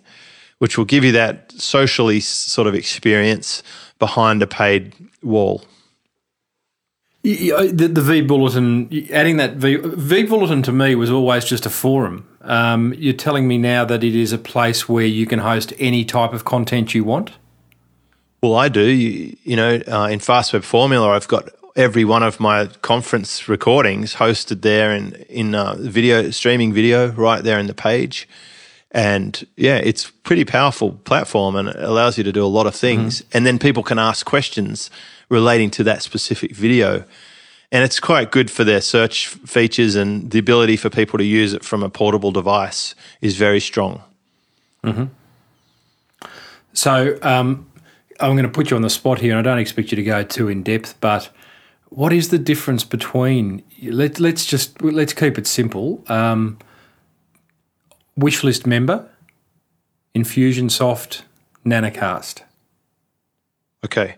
which 0.59 0.77
will 0.77 0.85
give 0.85 1.03
you 1.03 1.11
that 1.13 1.51
socially 1.53 2.19
sort 2.19 2.67
of 2.67 2.75
experience 2.75 3.63
behind 3.99 4.41
a 4.41 4.47
paid 4.47 4.93
wall. 5.23 5.63
The, 7.23 7.89
the 7.91 8.01
vBulletin, 8.01 9.09
adding 9.09 9.37
that 9.37 9.55
V, 9.55 9.77
v 9.77 10.23
Bulletin 10.25 10.61
to 10.61 10.71
me 10.71 10.93
was 10.93 11.09
always 11.09 11.43
just 11.43 11.65
a 11.65 11.71
forum. 11.71 12.27
Um, 12.41 12.93
you're 12.99 13.13
telling 13.13 13.47
me 13.47 13.57
now 13.57 13.83
that 13.85 14.03
it 14.03 14.15
is 14.15 14.31
a 14.31 14.37
place 14.37 14.87
where 14.87 15.07
you 15.07 15.25
can 15.25 15.39
host 15.39 15.73
any 15.79 16.05
type 16.05 16.33
of 16.33 16.45
content 16.45 16.93
you 16.93 17.03
want? 17.03 17.31
Well, 18.45 18.57
I 18.57 18.69
do. 18.69 18.81
You, 18.81 19.35
you 19.43 19.55
know, 19.55 19.81
uh, 19.87 20.07
in 20.11 20.19
Fast 20.19 20.53
Web 20.53 20.63
Formula, 20.63 21.09
I've 21.09 21.27
got 21.27 21.49
every 21.75 22.05
one 22.05 22.21
of 22.21 22.39
my 22.39 22.67
conference 22.83 23.49
recordings 23.49 24.13
hosted 24.13 24.61
there 24.61 24.93
in 24.93 25.13
in 25.29 25.55
uh, 25.55 25.73
video 25.79 26.29
streaming 26.29 26.71
video 26.71 27.07
right 27.07 27.43
there 27.43 27.57
in 27.57 27.65
the 27.65 27.73
page. 27.73 28.29
And 28.91 29.47
yeah, 29.55 29.77
it's 29.77 30.11
pretty 30.11 30.45
powerful 30.45 30.91
platform 30.91 31.55
and 31.55 31.69
it 31.69 31.75
allows 31.77 32.19
you 32.19 32.23
to 32.23 32.31
do 32.31 32.45
a 32.45 32.53
lot 32.57 32.67
of 32.67 32.75
things. 32.75 33.21
Mm-hmm. 33.21 33.37
And 33.37 33.45
then 33.47 33.57
people 33.57 33.81
can 33.81 33.97
ask 33.97 34.23
questions 34.27 34.91
relating 35.27 35.71
to 35.71 35.83
that 35.85 36.03
specific 36.03 36.51
video. 36.51 37.03
And 37.71 37.83
it's 37.83 37.99
quite 37.99 38.29
good 38.29 38.51
for 38.51 38.63
their 38.63 38.79
search 38.79 39.27
features 39.27 39.95
and 39.95 40.29
the 40.29 40.37
ability 40.37 40.77
for 40.77 40.91
people 40.91 41.17
to 41.17 41.25
use 41.25 41.55
it 41.55 41.65
from 41.65 41.81
a 41.81 41.89
portable 41.89 42.31
device 42.31 42.93
is 43.21 43.37
very 43.37 43.59
strong. 43.59 44.03
Mm-hmm. 44.83 45.05
So 46.73 47.17
um, 47.23 47.65
I'm 48.19 48.31
going 48.31 48.43
to 48.43 48.49
put 48.49 48.69
you 48.69 48.75
on 48.75 48.81
the 48.81 48.89
spot 48.89 49.19
here, 49.19 49.37
and 49.37 49.39
I 49.39 49.49
don't 49.49 49.59
expect 49.59 49.91
you 49.91 49.95
to 49.95 50.03
go 50.03 50.23
too 50.23 50.47
in 50.47 50.63
depth, 50.63 50.95
but 51.01 51.29
what 51.89 52.11
is 52.13 52.29
the 52.29 52.39
difference 52.39 52.83
between 52.83 53.63
let, 53.81 54.19
let's 54.19 54.45
just 54.45 54.81
let's 54.81 55.13
keep 55.13 55.37
it 55.37 55.47
simple. 55.47 56.03
Um, 56.07 56.57
wishlist 58.19 58.65
member 58.65 59.09
infusionsoft 60.15 61.23
nanocast. 61.65 62.41
Okay. 63.83 64.15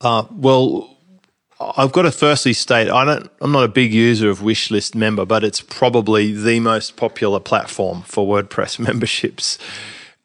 Uh, 0.00 0.24
well 0.30 0.96
i've 1.76 1.92
got 1.92 2.02
to 2.02 2.10
firstly 2.10 2.54
state 2.54 2.88
i 2.88 3.04
don't 3.04 3.30
i'm 3.42 3.52
not 3.52 3.62
a 3.62 3.68
big 3.68 3.92
user 3.92 4.30
of 4.30 4.38
wishlist 4.38 4.94
member 4.94 5.26
but 5.26 5.44
it's 5.44 5.60
probably 5.60 6.32
the 6.32 6.58
most 6.58 6.96
popular 6.96 7.38
platform 7.38 8.00
for 8.00 8.26
wordpress 8.26 8.78
memberships 8.86 9.58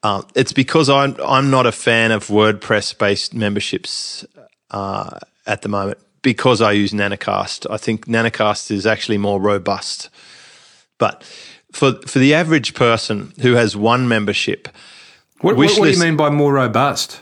uh, 0.06 0.22
it's 0.36 0.54
because 0.54 0.88
I'm, 0.88 1.16
I'm 1.26 1.50
not 1.50 1.66
a 1.66 1.72
fan 1.72 2.12
of 2.12 2.28
wordpress 2.28 2.96
based 2.96 3.34
memberships 3.34 4.24
uh, 4.70 5.18
at 5.48 5.64
the 5.64 5.68
moment 5.68 5.98
because 6.22 6.62
I 6.62 6.74
use 6.74 6.92
Nanocast. 6.92 7.66
I 7.72 7.78
think 7.78 8.06
Nanocast 8.06 8.70
is 8.70 8.86
actually 8.86 9.18
more 9.18 9.42
robust. 9.42 10.10
But 11.00 11.24
for 11.72 11.94
for 12.06 12.20
the 12.20 12.36
average 12.36 12.76
person 12.76 13.34
who 13.42 13.54
has 13.56 13.76
one 13.76 14.08
membership, 14.08 14.68
what, 15.42 15.58
what, 15.58 15.72
what 15.80 15.86
do 15.86 15.92
you 15.92 16.00
mean 16.00 16.16
by 16.16 16.30
more 16.30 16.54
robust? 16.54 17.22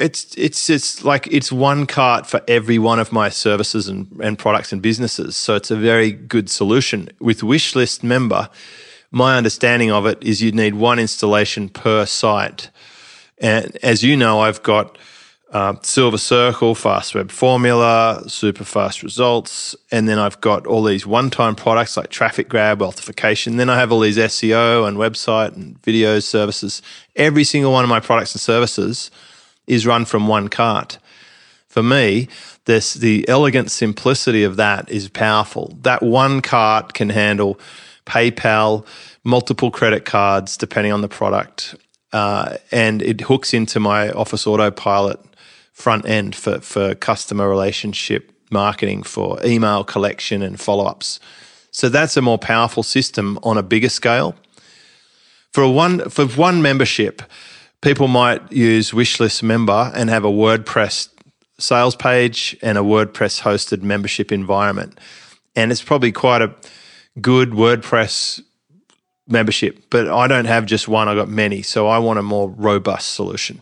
It's 0.00 0.34
it's 0.36 0.68
it's 0.68 1.04
like 1.04 1.28
it's 1.28 1.52
one 1.52 1.86
cart 1.86 2.26
for 2.26 2.42
every 2.48 2.80
one 2.80 2.98
of 2.98 3.12
my 3.12 3.28
services 3.28 3.86
and, 3.86 4.08
and 4.20 4.36
products 4.36 4.72
and 4.72 4.82
businesses. 4.82 5.36
So 5.36 5.54
it's 5.54 5.70
a 5.70 5.76
very 5.76 6.10
good 6.10 6.50
solution. 6.50 7.10
With 7.20 7.42
Wishlist 7.42 8.02
member, 8.02 8.50
my 9.10 9.36
understanding 9.36 9.90
of 9.90 10.06
it 10.06 10.22
is 10.22 10.42
you 10.42 10.52
need 10.52 10.74
one 10.74 10.98
installation 10.98 11.68
per 11.68 12.06
site. 12.06 12.70
And 13.38 13.76
as 13.82 14.02
you 14.02 14.16
know, 14.16 14.40
I've 14.40 14.62
got 14.62 14.98
uh, 15.50 15.74
Silver 15.82 16.18
Circle, 16.18 16.74
Fast 16.74 17.14
Web 17.14 17.30
Formula, 17.30 18.22
Super 18.26 18.64
Fast 18.64 19.02
Results, 19.02 19.74
and 19.90 20.06
then 20.08 20.18
I've 20.18 20.40
got 20.40 20.66
all 20.66 20.84
these 20.84 21.06
one-time 21.06 21.54
products 21.54 21.96
like 21.96 22.10
Traffic 22.10 22.48
Grab, 22.48 22.80
Wealthification. 22.80 23.56
Then 23.56 23.70
I 23.70 23.78
have 23.78 23.90
all 23.90 24.00
these 24.00 24.18
SEO 24.18 24.86
and 24.86 24.98
website 24.98 25.54
and 25.56 25.82
video 25.82 26.20
services. 26.20 26.82
Every 27.16 27.44
single 27.44 27.72
one 27.72 27.84
of 27.84 27.88
my 27.88 28.00
products 28.00 28.34
and 28.34 28.40
services 28.40 29.10
is 29.66 29.86
run 29.86 30.04
from 30.04 30.28
one 30.28 30.48
cart. 30.48 30.98
For 31.66 31.82
me, 31.82 32.28
this 32.64 32.94
the 32.94 33.26
elegant 33.28 33.70
simplicity 33.70 34.42
of 34.42 34.56
that 34.56 34.90
is 34.90 35.08
powerful. 35.08 35.76
That 35.82 36.02
one 36.02 36.42
cart 36.42 36.92
can 36.92 37.10
handle 37.10 37.58
PayPal, 38.08 38.86
multiple 39.22 39.70
credit 39.70 40.04
cards 40.04 40.56
depending 40.56 40.92
on 40.92 41.02
the 41.02 41.08
product, 41.08 41.74
uh, 42.12 42.56
and 42.72 43.02
it 43.02 43.20
hooks 43.20 43.52
into 43.52 43.78
my 43.78 44.10
Office 44.10 44.46
Autopilot 44.46 45.20
front 45.72 46.08
end 46.08 46.34
for, 46.34 46.60
for 46.60 46.94
customer 46.96 47.48
relationship 47.48 48.32
marketing, 48.50 49.02
for 49.02 49.38
email 49.44 49.84
collection 49.84 50.42
and 50.42 50.58
follow 50.58 50.86
ups. 50.86 51.20
So 51.70 51.88
that's 51.88 52.16
a 52.16 52.22
more 52.22 52.38
powerful 52.38 52.82
system 52.82 53.38
on 53.42 53.58
a 53.58 53.62
bigger 53.62 53.90
scale. 53.90 54.34
For 55.52 55.62
a 55.62 55.70
one 55.70 56.08
for 56.08 56.26
one 56.26 56.62
membership, 56.62 57.22
people 57.82 58.08
might 58.08 58.50
use 58.50 58.90
Wishlist 58.90 59.42
member 59.42 59.92
and 59.94 60.10
have 60.10 60.24
a 60.24 60.30
WordPress 60.30 61.08
sales 61.58 61.96
page 61.96 62.56
and 62.62 62.78
a 62.78 62.82
WordPress 62.82 63.42
hosted 63.42 63.82
membership 63.82 64.32
environment. 64.32 64.98
And 65.54 65.70
it's 65.70 65.82
probably 65.82 66.12
quite 66.12 66.42
a 66.42 66.54
good 67.20 67.50
WordPress 67.50 68.42
membership, 69.26 69.90
but 69.90 70.08
I 70.08 70.26
don't 70.26 70.46
have 70.46 70.66
just 70.66 70.88
one, 70.88 71.08
I 71.08 71.14
got 71.14 71.28
many. 71.28 71.62
So 71.62 71.86
I 71.86 71.98
want 71.98 72.18
a 72.18 72.22
more 72.22 72.48
robust 72.48 73.14
solution. 73.14 73.60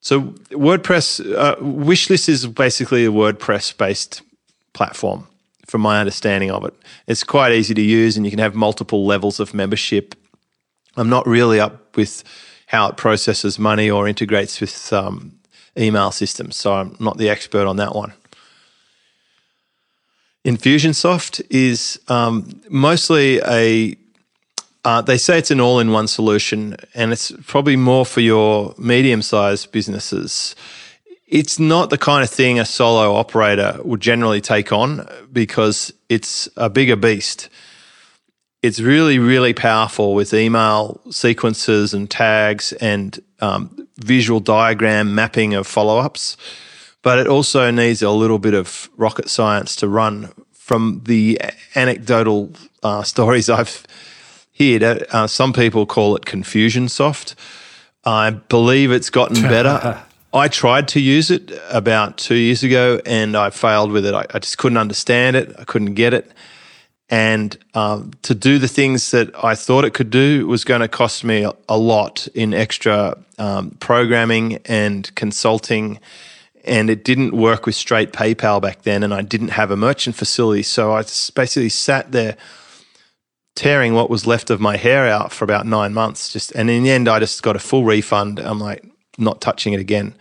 So 0.00 0.22
WordPress 0.50 1.36
uh, 1.36 1.56
Wishlist 1.56 2.28
is 2.28 2.46
basically 2.46 3.04
a 3.04 3.10
WordPress 3.10 3.76
based 3.76 4.22
platform, 4.72 5.28
from 5.66 5.80
my 5.80 6.00
understanding 6.00 6.50
of 6.50 6.64
it. 6.64 6.74
It's 7.06 7.22
quite 7.22 7.52
easy 7.52 7.74
to 7.74 7.82
use, 7.82 8.16
and 8.16 8.26
you 8.26 8.30
can 8.30 8.40
have 8.40 8.54
multiple 8.54 9.06
levels 9.06 9.38
of 9.38 9.54
membership. 9.54 10.14
I'm 10.96 11.08
not 11.08 11.26
really 11.26 11.60
up 11.60 11.96
with 11.96 12.24
how 12.66 12.88
it 12.88 12.96
processes 12.96 13.58
money 13.58 13.90
or 13.90 14.08
integrates 14.08 14.60
with 14.60 14.92
um, 14.92 15.38
email 15.78 16.10
systems, 16.10 16.56
so 16.56 16.72
I'm 16.72 16.96
not 16.98 17.18
the 17.18 17.28
expert 17.28 17.66
on 17.66 17.76
that 17.76 17.94
one. 17.94 18.12
Infusionsoft 20.44 21.40
is 21.50 22.00
um, 22.08 22.60
mostly 22.68 23.40
a 23.46 23.96
uh, 24.84 25.00
they 25.00 25.16
say 25.16 25.38
it's 25.38 25.52
an 25.52 25.60
all 25.60 25.78
in 25.78 25.92
one 25.92 26.08
solution, 26.08 26.76
and 26.94 27.12
it's 27.12 27.30
probably 27.46 27.76
more 27.76 28.04
for 28.04 28.20
your 28.20 28.74
medium 28.76 29.22
sized 29.22 29.70
businesses. 29.70 30.56
It's 31.28 31.60
not 31.60 31.90
the 31.90 31.98
kind 31.98 32.24
of 32.24 32.30
thing 32.30 32.58
a 32.58 32.64
solo 32.64 33.14
operator 33.14 33.78
would 33.84 34.00
generally 34.00 34.40
take 34.40 34.72
on 34.72 35.08
because 35.32 35.92
it's 36.08 36.48
a 36.56 36.68
bigger 36.68 36.96
beast. 36.96 37.48
It's 38.60 38.80
really, 38.80 39.18
really 39.18 39.54
powerful 39.54 40.14
with 40.14 40.34
email 40.34 41.00
sequences 41.10 41.94
and 41.94 42.10
tags 42.10 42.72
and 42.74 43.20
um, 43.40 43.88
visual 43.98 44.40
diagram 44.40 45.14
mapping 45.14 45.54
of 45.54 45.66
follow 45.66 45.98
ups. 45.98 46.36
But 47.02 47.18
it 47.18 47.26
also 47.26 47.70
needs 47.70 48.02
a 48.02 48.10
little 48.10 48.38
bit 48.38 48.54
of 48.54 48.88
rocket 48.96 49.28
science 49.28 49.76
to 49.76 49.88
run 49.88 50.32
from 50.52 51.02
the 51.04 51.40
anecdotal 51.74 52.52
uh, 52.82 53.02
stories 53.12 53.50
I've 53.50 53.84
heard. 54.58 54.82
Uh, 54.82 55.26
some 55.26 55.52
people 55.52 55.86
call 55.86 56.16
it 56.16 56.24
confusion 56.24 56.88
soft. 56.88 57.34
I 58.04 58.30
believe 58.30 58.92
it's 58.92 59.10
gotten 59.10 59.42
better. 59.42 60.02
I 60.34 60.48
tried 60.48 60.88
to 60.88 61.00
use 61.00 61.30
it 61.30 61.52
about 61.70 62.16
two 62.16 62.36
years 62.36 62.62
ago 62.62 63.00
and 63.04 63.36
I 63.36 63.50
failed 63.50 63.92
with 63.92 64.06
it. 64.06 64.14
I, 64.14 64.24
I 64.32 64.38
just 64.38 64.56
couldn't 64.56 64.78
understand 64.78 65.36
it. 65.36 65.54
I 65.58 65.64
couldn't 65.64 65.94
get 65.94 66.14
it. 66.14 66.32
And 67.10 67.58
um, 67.74 68.12
to 68.22 68.34
do 68.34 68.58
the 68.58 68.68
things 68.68 69.10
that 69.10 69.30
I 69.44 69.54
thought 69.54 69.84
it 69.84 69.92
could 69.92 70.08
do 70.08 70.46
was 70.46 70.64
going 70.64 70.80
to 70.80 70.88
cost 70.88 71.24
me 71.24 71.44
a, 71.44 71.52
a 71.68 71.76
lot 71.76 72.26
in 72.34 72.54
extra 72.54 73.18
um, 73.36 73.76
programming 73.80 74.60
and 74.64 75.14
consulting. 75.14 76.00
And 76.64 76.90
it 76.90 77.04
didn't 77.04 77.32
work 77.32 77.66
with 77.66 77.74
straight 77.74 78.12
PayPal 78.12 78.60
back 78.62 78.82
then. 78.82 79.02
And 79.02 79.12
I 79.12 79.22
didn't 79.22 79.48
have 79.48 79.70
a 79.70 79.76
merchant 79.76 80.16
facility. 80.16 80.62
So 80.62 80.92
I 80.92 81.02
basically 81.34 81.68
sat 81.68 82.12
there 82.12 82.36
tearing 83.54 83.94
what 83.94 84.08
was 84.08 84.26
left 84.26 84.50
of 84.50 84.60
my 84.60 84.76
hair 84.76 85.06
out 85.06 85.32
for 85.32 85.44
about 85.44 85.66
nine 85.66 85.92
months. 85.92 86.32
Just 86.32 86.52
and 86.52 86.70
in 86.70 86.82
the 86.82 86.90
end, 86.90 87.08
I 87.08 87.18
just 87.18 87.42
got 87.42 87.56
a 87.56 87.58
full 87.58 87.84
refund. 87.84 88.38
I'm 88.38 88.58
like 88.58 88.84
not 89.18 89.40
touching 89.40 89.72
it 89.72 89.80
again. 89.80 90.14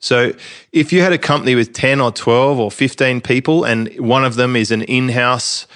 So 0.00 0.32
if 0.72 0.92
you 0.92 1.02
had 1.02 1.12
a 1.12 1.18
company 1.18 1.54
with 1.54 1.72
ten 1.72 2.00
or 2.00 2.12
twelve 2.12 2.58
or 2.58 2.70
fifteen 2.70 3.20
people, 3.20 3.64
and 3.64 3.88
one 3.98 4.24
of 4.24 4.36
them 4.36 4.56
is 4.56 4.70
an 4.70 4.82
in-house 4.82 5.66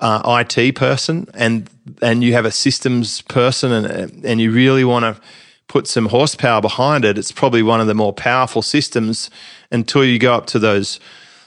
uh, 0.00 0.44
IT 0.44 0.74
person, 0.74 1.28
and 1.34 1.68
and 2.02 2.24
you 2.24 2.32
have 2.32 2.44
a 2.44 2.50
systems 2.50 3.20
person, 3.22 3.72
and 3.72 4.24
and 4.24 4.40
you 4.40 4.50
really 4.50 4.84
want 4.84 5.04
to 5.04 5.22
put 5.68 5.86
some 5.86 6.06
horsepower 6.06 6.60
behind 6.60 7.04
it, 7.04 7.18
it's 7.18 7.32
probably 7.32 7.62
one 7.62 7.80
of 7.80 7.86
the 7.86 7.94
more 7.94 8.12
powerful 8.12 8.62
systems 8.62 9.30
until 9.70 10.04
you 10.04 10.18
go 10.18 10.34
up 10.34 10.46
to 10.46 10.58
those 10.58 11.00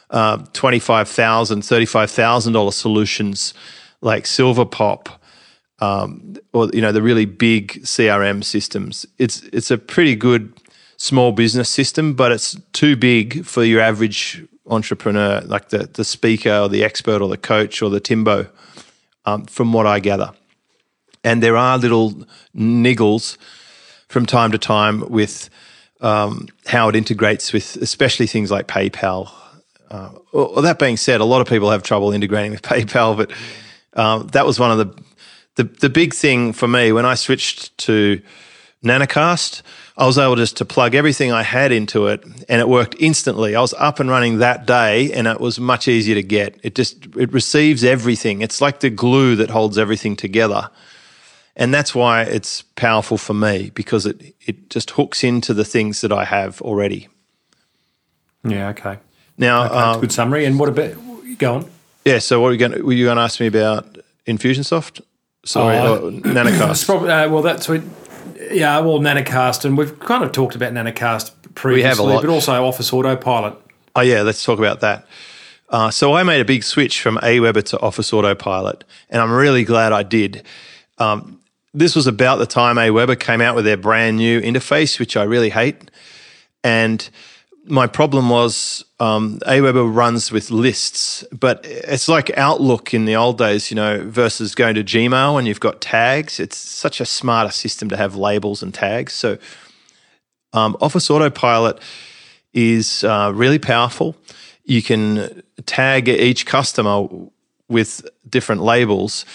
uh, 0.10 0.38
$25,000, 0.38 1.58
$35,000 1.58 2.74
solutions 2.74 3.54
like 4.02 4.24
Silverpop, 4.24 5.08
um, 5.80 6.36
or 6.54 6.70
you 6.74 6.82
know 6.82 6.92
the 6.92 7.02
really 7.02 7.26
big 7.26 7.84
CRM 7.84 8.44
systems. 8.44 9.06
It's 9.18 9.42
it's 9.54 9.72
a 9.72 9.78
pretty 9.78 10.16
good 10.16 10.54
small 10.98 11.32
business 11.32 11.70
system, 11.70 12.14
but 12.14 12.32
it's 12.32 12.60
too 12.74 12.96
big 12.96 13.46
for 13.46 13.64
your 13.64 13.82
average 13.82 14.44
entrepreneur, 14.68 15.42
like 15.42 15.70
the 15.70 15.90
the 15.94 16.04
speaker 16.04 16.52
or 16.52 16.70
the 16.70 16.84
expert 16.84 17.22
or 17.22 17.30
the 17.30 17.38
coach 17.38 17.82
or 17.82 17.90
the 17.90 18.00
Timbo. 18.00 18.48
Um, 19.26 19.46
from 19.46 19.74
what 19.74 19.86
I 19.86 20.00
gather, 20.00 20.32
and 21.22 21.44
there 21.44 21.58
are 21.58 21.78
little 21.78 22.26
niggles 22.56 23.38
from 24.08 24.26
time 24.26 24.52
to 24.52 24.58
time 24.58 25.08
with 25.10 25.50
um, 26.02 26.48
how 26.66 26.90
it 26.90 26.96
integrates 26.96 27.54
with, 27.54 27.76
especially 27.78 28.28
things 28.28 28.52
like 28.52 28.68
PayPal. 28.68 29.32
Uh, 29.90 30.12
well, 30.34 30.62
that 30.62 30.80
being 30.80 30.98
said, 30.98 31.22
a 31.22 31.26
lot 31.26 31.42
of 31.42 31.48
people 31.48 31.72
have 31.72 31.84
trouble 31.84 32.12
integrating 32.12 32.52
with 32.52 32.62
PayPal, 32.64 33.18
but 33.18 33.32
um, 34.00 34.28
that 34.28 34.46
was 34.46 34.60
one 34.60 34.72
of 34.72 34.78
the, 34.78 35.04
the 35.56 35.64
the 35.64 35.90
big 35.90 36.14
thing 36.14 36.54
for 36.54 36.68
me 36.68 36.92
when 36.92 37.06
I 37.06 37.16
switched 37.16 37.78
to 37.80 38.22
Nanocast. 38.84 39.62
I 40.00 40.06
was 40.06 40.20
able 40.20 40.36
just 40.36 40.58
to 40.58 40.66
plug 40.66 40.94
everything 40.94 41.32
I 41.32 41.42
had 41.42 41.72
into 41.72 42.08
it, 42.08 42.24
and 42.48 42.62
it 42.62 42.70
worked 42.70 42.96
instantly. 43.00 43.56
I 43.56 43.62
was 43.62 43.74
up 43.74 44.00
and 44.00 44.10
running 44.10 44.38
that 44.38 44.68
day, 44.68 45.12
and 45.12 45.26
it 45.26 45.40
was 45.40 45.60
much 45.60 45.88
easier 45.88 46.14
to 46.14 46.22
get. 46.22 46.60
It 46.62 46.76
just 46.76 47.08
it 47.16 47.34
receives 47.34 47.84
everything. 47.84 48.42
It's 48.42 48.62
like 48.62 48.82
the 48.82 48.92
glue 48.92 49.36
that 49.38 49.50
holds 49.50 49.78
everything 49.78 50.16
together 50.16 50.70
and 51.58 51.74
that's 51.74 51.94
why 51.94 52.22
it's 52.22 52.62
powerful 52.76 53.18
for 53.18 53.34
me 53.34 53.72
because 53.74 54.06
it 54.06 54.36
it 54.46 54.70
just 54.70 54.92
hooks 54.92 55.24
into 55.24 55.54
the 55.54 55.66
things 55.66 56.00
that 56.02 56.14
I 56.14 56.24
have 56.24 56.62
already. 56.62 57.10
Yeah. 58.44 58.70
Okay. 58.70 58.98
Now, 59.38 59.66
okay, 59.66 59.76
um, 59.76 60.02
good 60.02 60.12
summary. 60.12 60.46
And 60.46 60.58
what 60.60 60.70
about 60.70 60.94
go 61.38 61.56
on? 61.56 61.72
Yeah. 62.06 62.20
So, 62.20 62.40
what 62.40 62.50
are 62.50 62.54
you 62.54 62.60
going? 62.60 62.86
Were 62.86 62.94
you 62.94 63.06
going 63.06 63.18
to 63.18 63.24
ask 63.24 63.40
me 63.40 63.48
about 63.48 63.98
Infusionsoft? 64.26 65.02
Sorry, 65.46 65.78
Oh, 65.78 66.12
Nanocast. 66.24 66.86
Probably, 66.86 67.12
uh, 67.12 67.30
well, 67.30 67.42
that's 67.42 67.68
what. 67.68 67.82
Yeah, 68.52 68.80
well, 68.80 69.00
Nanocast, 69.00 69.66
and 69.66 69.78
we've 69.78 69.98
kind 70.00 70.24
of 70.24 70.32
talked 70.32 70.56
about 70.56 70.72
Nanocast 70.74 71.32
previously, 71.56 72.06
lot. 72.06 72.22
but 72.22 72.30
also 72.30 72.66
Office 72.66 72.94
Autopilot. 72.94 73.56
Oh 73.96 74.02
yeah, 74.02 74.22
let's 74.22 74.44
talk 74.44 74.60
about 74.60 74.80
that. 74.82 75.06
Uh, 75.70 75.90
so 75.92 76.14
I 76.14 76.24
made 76.24 76.40
a 76.40 76.46
big 76.46 76.64
switch 76.64 77.02
from 77.02 77.18
Aweber 77.18 77.64
to 77.64 77.80
Office 77.80 78.14
Autopilot, 78.14 78.84
and 79.10 79.22
I'm 79.22 79.32
really 79.32 79.64
glad 79.64 79.92
I 79.92 80.04
did. 80.04 80.44
Um, 80.98 81.40
this 81.78 81.96
was 81.96 82.08
about 82.08 82.38
the 82.38 82.48
time 82.48 82.78
Aweber 82.78 83.20
came 83.20 83.40
out 83.40 83.56
with 83.56 83.64
their 83.64 83.78
brand 83.78 84.18
new 84.18 84.42
interface, 84.42 85.00
which 85.00 85.16
I 85.16 85.24
really 85.24 85.52
hate. 85.52 85.92
And 86.64 87.08
my 87.66 87.86
problem 87.86 88.30
was 88.30 88.84
um, 89.00 89.40
Aweber 89.46 89.94
runs 89.94 90.32
with 90.32 90.50
lists, 90.50 91.24
but 91.32 91.64
it's 91.64 92.08
like 92.08 92.36
Outlook 92.36 92.96
in 92.96 93.06
the 93.06 93.16
old 93.16 93.38
days, 93.38 93.70
you 93.70 93.76
know, 93.76 94.04
versus 94.10 94.56
going 94.56 94.74
to 94.74 94.84
Gmail 94.84 95.38
and 95.38 95.48
you've 95.48 95.60
got 95.60 95.80
tags. 95.80 96.40
It's 96.40 96.58
such 96.58 97.00
a 97.00 97.06
smarter 97.06 97.52
system 97.52 97.90
to 97.90 97.98
have 97.98 98.16
labels 98.16 98.64
and 98.64 98.74
tags. 98.74 99.14
So 99.14 99.38
um, 100.54 100.76
Office 100.82 101.12
Autopilot 101.12 101.80
is 102.54 103.04
uh, 103.04 103.32
really 103.36 103.60
powerful. 103.60 104.16
You 104.64 104.82
can 104.82 105.44
tag 105.68 106.10
each 106.10 106.48
customer 106.48 107.08
with 107.70 108.08
different 108.28 108.64
labels 108.64 109.26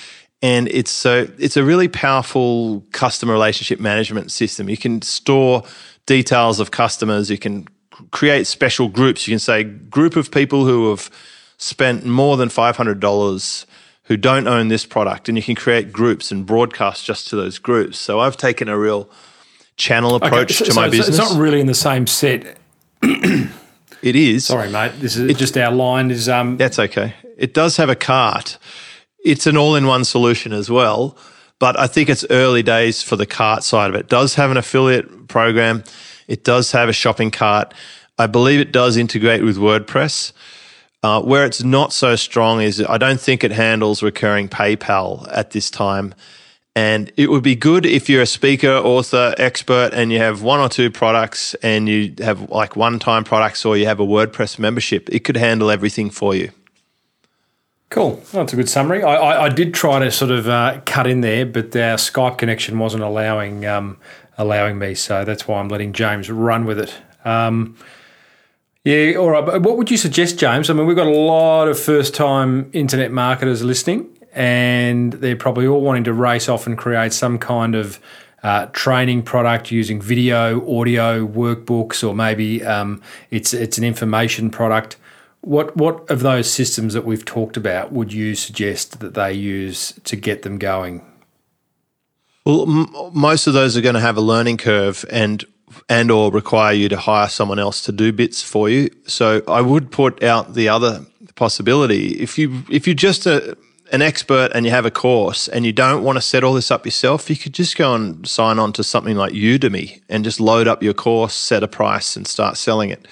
and 0.43 0.69
it's 0.69 0.91
so 0.91 1.29
it's 1.39 1.57
a 1.57 1.65
really 1.65 1.89
powerful 1.89 2.85
customer 2.93 3.33
relationship 3.33 3.81
management 3.81 4.31
system. 4.33 4.69
You 4.69 4.77
can 4.77 5.01
store 5.03 5.63
details 6.07 6.61
of 6.61 6.71
customers. 6.71 7.31
You 7.31 7.39
can 7.39 7.69
create 8.11 8.47
special 8.47 8.89
groups. 8.89 9.27
You 9.27 9.33
can 9.33 9.39
say 9.39 9.63
group 9.65 10.17
of 10.17 10.31
people 10.31 10.65
who 10.67 10.91
have 10.91 11.11
spent 11.59 12.05
more 12.05 12.37
than 12.37 12.49
five 12.49 12.77
hundred 12.77 12.99
dollars 13.01 13.67
who 14.05 14.17
don't 14.17 14.49
own 14.49 14.67
this 14.69 14.85
product, 14.85 15.29
and 15.29 15.39
you 15.39 15.45
can 15.45 15.55
create 15.55 15.93
groups 15.93 16.33
and 16.33 16.45
broadcast 16.45 17.05
just 17.05 17.29
to 17.29 17.37
those 17.37 17.59
groups. 17.59 17.99
So 17.99 18.19
I've 18.19 18.37
taken 18.37 18.69
a 18.69 18.77
real 18.77 19.09
channel 19.77 20.17
approach 20.17 20.61
Okay, 20.61 20.65
to 20.67 20.73
so- 20.73 20.81
my 20.81 20.87
so 20.89 20.91
business. 20.91 21.19
It's 21.21 21.31
not 21.31 21.39
really 21.41 21.61
in 21.61 21.67
the 21.69 21.75
same 21.75 22.07
set. 22.09 22.59
it 23.03 24.17
is. 24.17 24.47
Sorry, 24.47 24.71
mate. 24.71 24.93
This 24.99 25.17
is 25.17 25.37
just 25.39 25.57
our 25.57 25.71
line 25.73 26.11
is 26.11 26.29
um. 26.29 26.57
That's 26.57 26.79
okay. 26.81 27.15
It 27.39 27.55
does 27.55 27.77
have 27.77 27.89
a 27.89 27.97
cart. 27.97 28.59
It's 29.25 29.47
an 29.47 29.57
all-in-one 29.57 30.05
solution 30.05 30.53
as 30.53 30.71
well, 30.71 31.17
but 31.59 31.79
I 31.79 31.87
think 31.87 32.09
it's 32.09 32.25
early 32.31 32.63
days 32.63 33.03
for 33.03 33.17
the 33.17 33.27
cart 33.27 33.63
side 33.63 33.89
of 33.89 33.95
it. 33.95 34.01
It 34.01 34.09
does 34.09 34.35
have 34.35 34.51
an 34.51 34.57
affiliate 34.57 35.29
program. 35.29 35.85
It 36.27 36.45
does 36.45 36.73
have 36.73 36.89
a 36.89 36.93
shopping 36.93 37.31
cart. 37.31 37.73
I 38.19 38.27
believe 38.27 38.61
it 38.61 38.73
does 38.73 38.97
integrate 38.97 39.43
with 39.43 39.57
WordPress. 39.57 40.33
Uh, 41.05 41.21
where 41.21 41.45
it's 41.45 41.65
not 41.65 41.93
so 41.93 42.15
strong 42.15 42.61
is 42.61 42.81
I 42.81 42.97
don't 42.97 43.21
think 43.21 43.43
it 43.43 43.51
handles 43.51 44.03
recurring 44.05 44.49
PayPal 44.49 45.29
at 45.33 45.51
this 45.51 45.69
time. 45.71 46.15
And 46.75 47.13
it 47.17 47.29
would 47.29 47.43
be 47.43 47.55
good 47.55 47.85
if 47.85 48.09
you're 48.09 48.23
a 48.23 48.27
speaker, 48.27 48.73
author, 48.73 49.35
expert, 49.37 49.91
and 49.93 50.11
you 50.11 50.19
have 50.19 50.43
one 50.43 50.59
or 50.59 50.69
two 50.69 50.91
products 50.91 51.55
and 51.63 51.89
you 51.89 52.15
have 52.19 52.49
like 52.51 52.77
one 52.77 52.99
time 52.99 53.25
products 53.25 53.65
or 53.65 53.77
you 53.77 53.87
have 53.87 54.01
a 54.01 54.07
WordPress 54.07 54.59
membership. 54.59 55.09
It 55.11 55.21
could 55.21 55.37
handle 55.37 55.71
everything 55.71 56.09
for 56.09 56.35
you. 56.35 56.51
Cool. 57.93 58.13
Well, 58.33 58.45
that's 58.45 58.55
a 58.55 58.57
good 58.57 58.71
summary. 58.71 59.03
I, 59.03 59.17
I, 59.17 59.45
I 59.45 59.49
did 59.51 59.75
try 59.75 59.99
to 59.99 60.11
sort 60.11 60.31
of 60.31 60.49
uh, 60.49 60.81
cut 60.87 61.07
in 61.07 61.21
there, 61.21 61.45
but 61.45 61.77
our 61.77 61.97
Skype 61.97 62.39
connection 62.39 62.79
wasn't 62.79 63.03
allowing 63.03 63.67
um, 63.67 63.99
allowing 64.39 64.79
me, 64.79 64.95
so 64.95 65.27
that's 65.27 65.47
why 65.47 65.61
I'm 65.61 65.69
letting 65.69 65.93
James 65.93 66.31
run 66.31 66.65
with 66.65 66.79
it. 66.79 66.95
Um, 67.27 67.77
yeah, 68.83 69.17
all 69.17 69.29
right. 69.29 69.45
But 69.45 69.61
what 69.61 69.77
would 69.77 69.91
you 69.91 69.99
suggest, 69.99 70.39
James? 70.39 70.71
I 70.71 70.73
mean, 70.73 70.87
we've 70.87 70.97
got 70.97 71.07
a 71.07 71.11
lot 71.11 71.69
of 71.69 71.79
first 71.79 72.15
time 72.15 72.71
internet 72.73 73.13
marketers 73.13 73.63
listening, 73.63 74.09
and 74.33 75.13
they're 75.13 75.37
probably 75.37 75.67
all 75.67 75.83
wanting 75.83 76.05
to 76.05 76.15
race 76.15 76.49
off 76.49 76.67
and 76.67 76.79
create 76.79 77.13
some 77.13 77.39
kind 77.39 77.75
of 77.75 78.01
uh, 78.43 78.67
training 78.73 79.23
product 79.23 79.71
using 79.71 80.01
video, 80.01 80.67
audio, 80.79 81.27
workbooks, 81.27 82.03
or 82.09 82.15
maybe 82.15 82.65
um, 82.65 83.03
it's 83.31 83.53
it's 83.53 83.77
an 83.77 83.85
information 83.85 84.49
product. 84.49 84.97
What 85.43 85.77
what 85.77 86.09
of 86.09 86.21
those 86.21 86.51
systems 86.51 86.95
that 86.95 87.05
we've 87.05 87.25
talked 87.25 87.57
about 87.57 87.93
would 87.93 88.13
you 88.13 88.35
suggest 88.35 89.01
that 89.01 89.15
they 89.15 89.33
use 89.33 89.93
to 90.05 90.17
get 90.17 90.43
them 90.43 90.59
going? 90.59 91.05
Well, 92.45 92.63
m- 92.63 92.95
most 93.13 93.47
of 93.47 93.53
those 93.53 93.77
are 93.77 93.81
going 93.81 93.95
to 93.95 94.01
have 94.01 94.17
a 94.17 94.21
learning 94.21 94.57
curve 94.57 95.05
and 95.11 95.45
and 95.89 96.11
or 96.11 96.31
require 96.31 96.73
you 96.73 96.89
to 96.89 96.97
hire 96.97 97.29
someone 97.29 97.59
else 97.59 97.83
to 97.83 97.93
do 97.93 98.13
bits 98.13 98.43
for 98.43 98.69
you. 98.69 98.91
So 99.07 99.43
I 99.49 99.61
would 99.61 99.91
put 99.91 100.23
out 100.23 100.55
the 100.55 100.69
other 100.69 101.05
possibility. 101.35 102.21
If 102.21 102.39
you 102.39 102.63
if 102.71 102.87
you're 102.87 102.95
just 102.95 103.27
a 103.27 103.57
an 103.91 104.01
expert 104.01 104.51
and 104.55 104.65
you 104.65 104.71
have 104.71 104.87
a 104.87 104.91
course 104.91 105.49
and 105.49 105.67
you 105.67 105.73
don't 105.73 106.03
want 106.03 106.17
to 106.17 106.23
set 106.23 106.43
all 106.43 106.55
this 106.55 106.71
up 106.71 106.87
yourself, 106.87 107.29
you 107.29 107.37
could 107.37 107.53
just 107.53 107.77
go 107.77 107.95
and 107.95 108.27
sign 108.27 108.59
on 108.59 108.73
to 108.73 108.83
something 108.83 109.17
like 109.17 109.33
Udemy 109.33 110.01
and 110.09 110.25
just 110.25 110.41
load 110.41 110.67
up 110.67 110.83
your 110.83 110.95
course, 110.95 111.35
set 111.35 111.63
a 111.63 111.69
price 111.69 112.17
and 112.17 112.27
start 112.27 112.57
selling 112.57 112.89
it. 112.89 113.07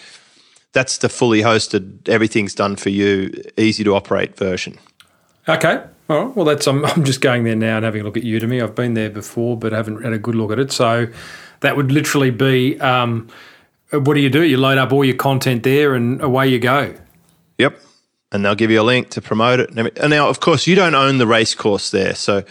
That's 0.72 0.98
the 0.98 1.08
fully 1.08 1.40
hosted, 1.40 2.08
everything's 2.08 2.54
done 2.54 2.76
for 2.76 2.90
you, 2.90 3.32
easy 3.56 3.82
to 3.84 3.94
operate 3.94 4.36
version. 4.36 4.78
Okay. 5.48 5.82
All 6.08 6.24
right. 6.24 6.36
Well, 6.36 6.44
that's 6.44 6.66
I'm, 6.66 6.84
I'm 6.86 7.04
just 7.04 7.20
going 7.20 7.44
there 7.44 7.56
now 7.56 7.76
and 7.76 7.84
having 7.84 8.02
a 8.02 8.04
look 8.04 8.16
at 8.16 8.22
Udemy. 8.22 8.62
I've 8.62 8.74
been 8.74 8.94
there 8.94 9.10
before, 9.10 9.56
but 9.56 9.72
haven't 9.72 10.02
had 10.02 10.12
a 10.12 10.18
good 10.18 10.34
look 10.34 10.52
at 10.52 10.58
it. 10.58 10.70
So 10.72 11.08
that 11.60 11.76
would 11.76 11.90
literally 11.90 12.30
be 12.30 12.78
um, 12.80 13.28
what 13.92 14.14
do 14.14 14.20
you 14.20 14.30
do? 14.30 14.42
You 14.42 14.56
load 14.56 14.78
up 14.78 14.92
all 14.92 15.04
your 15.04 15.16
content 15.16 15.62
there, 15.62 15.94
and 15.94 16.20
away 16.22 16.48
you 16.48 16.58
go. 16.58 16.94
Yep. 17.58 17.80
And 18.32 18.44
they'll 18.44 18.54
give 18.54 18.70
you 18.70 18.80
a 18.80 18.84
link 18.84 19.10
to 19.10 19.20
promote 19.20 19.58
it. 19.58 19.70
and 19.70 19.90
And 19.98 20.10
now, 20.10 20.28
of 20.28 20.40
course, 20.40 20.66
you 20.66 20.76
don't 20.76 20.94
own 20.94 21.18
the 21.18 21.26
race 21.26 21.54
course 21.54 21.90
there. 21.90 22.14
So 22.14 22.44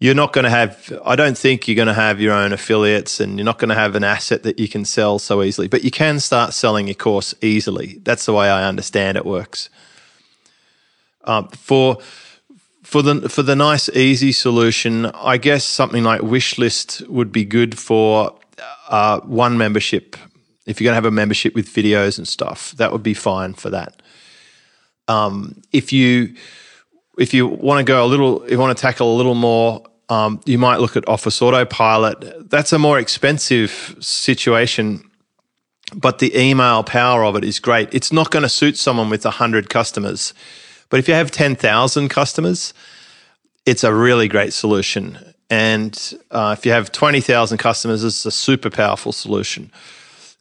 you're 0.00 0.14
not 0.14 0.32
going 0.32 0.44
to 0.44 0.50
have, 0.50 0.92
I 1.04 1.16
don't 1.16 1.36
think 1.36 1.66
you're 1.66 1.74
going 1.74 1.88
to 1.88 1.94
have 1.94 2.20
your 2.20 2.32
own 2.32 2.52
affiliates 2.52 3.18
and 3.18 3.36
you're 3.36 3.44
not 3.44 3.58
going 3.58 3.70
to 3.70 3.74
have 3.74 3.96
an 3.96 4.04
asset 4.04 4.44
that 4.44 4.58
you 4.58 4.68
can 4.68 4.84
sell 4.84 5.18
so 5.18 5.42
easily. 5.42 5.66
But 5.66 5.82
you 5.82 5.90
can 5.90 6.20
start 6.20 6.54
selling 6.54 6.86
your 6.86 6.94
course 6.94 7.34
easily. 7.42 7.98
That's 8.04 8.24
the 8.26 8.32
way 8.32 8.48
I 8.48 8.68
understand 8.68 9.16
it 9.16 9.26
works. 9.26 9.70
Um, 11.24 11.48
for 11.48 11.98
for 12.82 13.02
the 13.02 13.28
for 13.28 13.42
the 13.42 13.56
nice 13.56 13.90
easy 13.90 14.32
solution, 14.32 15.06
I 15.06 15.36
guess 15.36 15.64
something 15.64 16.04
like 16.04 16.22
Wishlist 16.22 17.06
would 17.08 17.32
be 17.32 17.44
good 17.44 17.76
for 17.78 18.38
uh, 18.88 19.20
one 19.20 19.58
membership. 19.58 20.16
If 20.64 20.80
you're 20.80 20.86
going 20.86 20.92
to 20.92 21.02
have 21.02 21.04
a 21.04 21.10
membership 21.10 21.54
with 21.54 21.68
videos 21.68 22.18
and 22.18 22.26
stuff, 22.26 22.72
that 22.72 22.92
would 22.92 23.02
be 23.02 23.14
fine 23.14 23.54
for 23.54 23.68
that. 23.70 24.00
Um, 25.08 25.62
if 25.72 25.92
you 25.92 26.34
if 27.18 27.34
you 27.34 27.46
want 27.46 27.78
to 27.78 27.84
go 27.84 28.04
a 28.04 28.06
little, 28.06 28.42
if 28.44 28.52
you 28.52 28.58
want 28.58 28.76
to 28.76 28.80
tackle 28.80 29.14
a 29.14 29.16
little 29.16 29.34
more, 29.34 29.82
um, 30.08 30.40
you 30.46 30.58
might 30.58 30.80
look 30.80 30.96
at 30.96 31.06
Office 31.08 31.42
Autopilot. 31.42 32.50
That's 32.50 32.72
a 32.72 32.78
more 32.78 32.98
expensive 32.98 33.96
situation, 34.00 35.08
but 35.94 36.18
the 36.18 36.36
email 36.38 36.82
power 36.82 37.24
of 37.24 37.36
it 37.36 37.44
is 37.44 37.58
great. 37.60 37.92
It's 37.92 38.12
not 38.12 38.30
going 38.30 38.44
to 38.44 38.48
suit 38.48 38.78
someone 38.78 39.10
with 39.10 39.24
100 39.24 39.68
customers, 39.68 40.32
but 40.88 40.98
if 40.98 41.08
you 41.08 41.14
have 41.14 41.30
10,000 41.30 42.08
customers, 42.08 42.72
it's 43.66 43.84
a 43.84 43.92
really 43.92 44.28
great 44.28 44.54
solution. 44.54 45.18
And 45.50 46.14
uh, 46.30 46.54
if 46.56 46.64
you 46.64 46.72
have 46.72 46.90
20,000 46.92 47.58
customers, 47.58 48.04
it's 48.04 48.24
a 48.24 48.30
super 48.30 48.70
powerful 48.70 49.12
solution. 49.12 49.70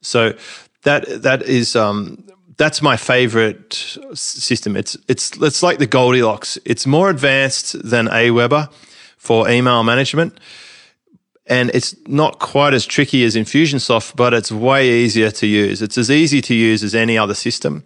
So 0.01 0.33
that 0.83 1.23
that 1.23 1.41
is 1.43 1.75
um, 1.75 2.23
that's 2.57 2.81
my 2.81 2.97
favorite 2.97 3.73
system. 4.13 4.75
It's 4.75 4.97
it's 5.07 5.39
it's 5.41 5.63
like 5.63 5.77
the 5.77 5.87
Goldilocks. 5.87 6.57
It's 6.65 6.87
more 6.87 7.09
advanced 7.09 7.81
than 7.87 8.07
Aweber 8.07 8.71
for 9.17 9.49
email 9.49 9.83
management, 9.83 10.39
and 11.45 11.69
it's 11.73 11.95
not 12.07 12.39
quite 12.39 12.73
as 12.73 12.85
tricky 12.85 13.23
as 13.23 13.35
Infusionsoft, 13.35 14.15
but 14.15 14.33
it's 14.33 14.51
way 14.51 14.89
easier 14.89 15.31
to 15.31 15.47
use. 15.47 15.81
It's 15.81 15.97
as 15.97 16.09
easy 16.09 16.41
to 16.41 16.55
use 16.55 16.83
as 16.83 16.95
any 16.95 17.17
other 17.17 17.35
system. 17.35 17.83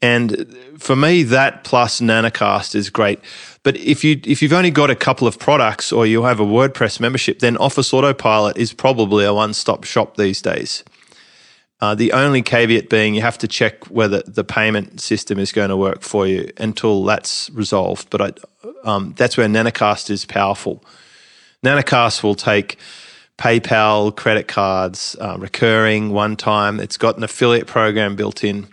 And 0.00 0.56
for 0.78 0.96
me, 0.96 1.22
that 1.24 1.62
plus 1.62 2.00
Nanocast 2.00 2.74
is 2.74 2.90
great. 2.90 3.20
But 3.62 3.76
if 3.76 4.02
you 4.02 4.20
if 4.24 4.42
you've 4.42 4.52
only 4.52 4.72
got 4.72 4.90
a 4.90 4.96
couple 4.96 5.28
of 5.28 5.38
products 5.38 5.92
or 5.92 6.06
you 6.06 6.24
have 6.24 6.40
a 6.40 6.44
WordPress 6.44 6.98
membership, 6.98 7.38
then 7.38 7.56
Office 7.58 7.92
Autopilot 7.92 8.56
is 8.56 8.72
probably 8.72 9.24
a 9.24 9.34
one 9.34 9.54
stop 9.54 9.84
shop 9.84 10.16
these 10.16 10.42
days. 10.42 10.82
Uh, 11.82 11.96
the 11.96 12.12
only 12.12 12.42
caveat 12.42 12.88
being 12.88 13.12
you 13.12 13.20
have 13.22 13.36
to 13.36 13.48
check 13.48 13.90
whether 13.90 14.22
the 14.22 14.44
payment 14.44 15.00
system 15.00 15.36
is 15.40 15.50
going 15.50 15.68
to 15.68 15.76
work 15.76 16.02
for 16.02 16.28
you 16.28 16.48
until 16.58 17.02
that's 17.02 17.50
resolved. 17.50 18.08
But 18.08 18.20
I, 18.22 18.68
um, 18.84 19.14
that's 19.18 19.36
where 19.36 19.48
Nanocast 19.48 20.08
is 20.08 20.24
powerful. 20.24 20.84
Nanocast 21.64 22.22
will 22.22 22.36
take 22.36 22.78
PayPal, 23.36 24.14
credit 24.14 24.46
cards, 24.46 25.16
uh, 25.20 25.36
recurring, 25.40 26.10
one 26.10 26.36
time. 26.36 26.78
It's 26.78 26.96
got 26.96 27.16
an 27.16 27.24
affiliate 27.24 27.66
program 27.66 28.14
built 28.14 28.44
in. 28.44 28.68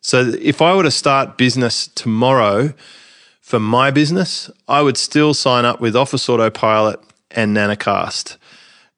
So 0.00 0.20
if 0.40 0.62
I 0.62 0.72
were 0.76 0.84
to 0.84 0.90
start 0.92 1.36
business 1.36 1.88
tomorrow 1.88 2.74
for 3.40 3.58
my 3.58 3.90
business, 3.90 4.52
I 4.68 4.82
would 4.82 4.96
still 4.96 5.34
sign 5.34 5.64
up 5.64 5.80
with 5.80 5.96
Office 5.96 6.28
Autopilot 6.28 7.00
and 7.32 7.56
Nanocast 7.56 8.36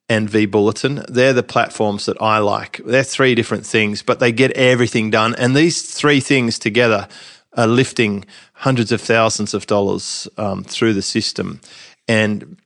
and 0.08 0.28
vBulletin. 0.28 1.06
They're 1.06 1.32
the 1.32 1.42
platforms 1.42 2.06
that 2.06 2.20
I 2.20 2.38
like. 2.38 2.80
They're 2.84 3.04
three 3.04 3.34
different 3.34 3.66
things, 3.66 4.02
but 4.02 4.20
they 4.20 4.32
get 4.32 4.52
everything 4.52 5.10
done. 5.10 5.34
And 5.34 5.54
these 5.54 5.82
three 5.82 6.20
things 6.20 6.58
together 6.58 7.08
are 7.56 7.66
lifting 7.66 8.24
hundreds 8.54 8.92
of 8.92 9.00
thousands 9.00 9.54
of 9.54 9.66
dollars 9.66 10.28
um, 10.38 10.64
through 10.64 10.94
the 10.94 11.02
system. 11.02 11.60
And 12.06 12.56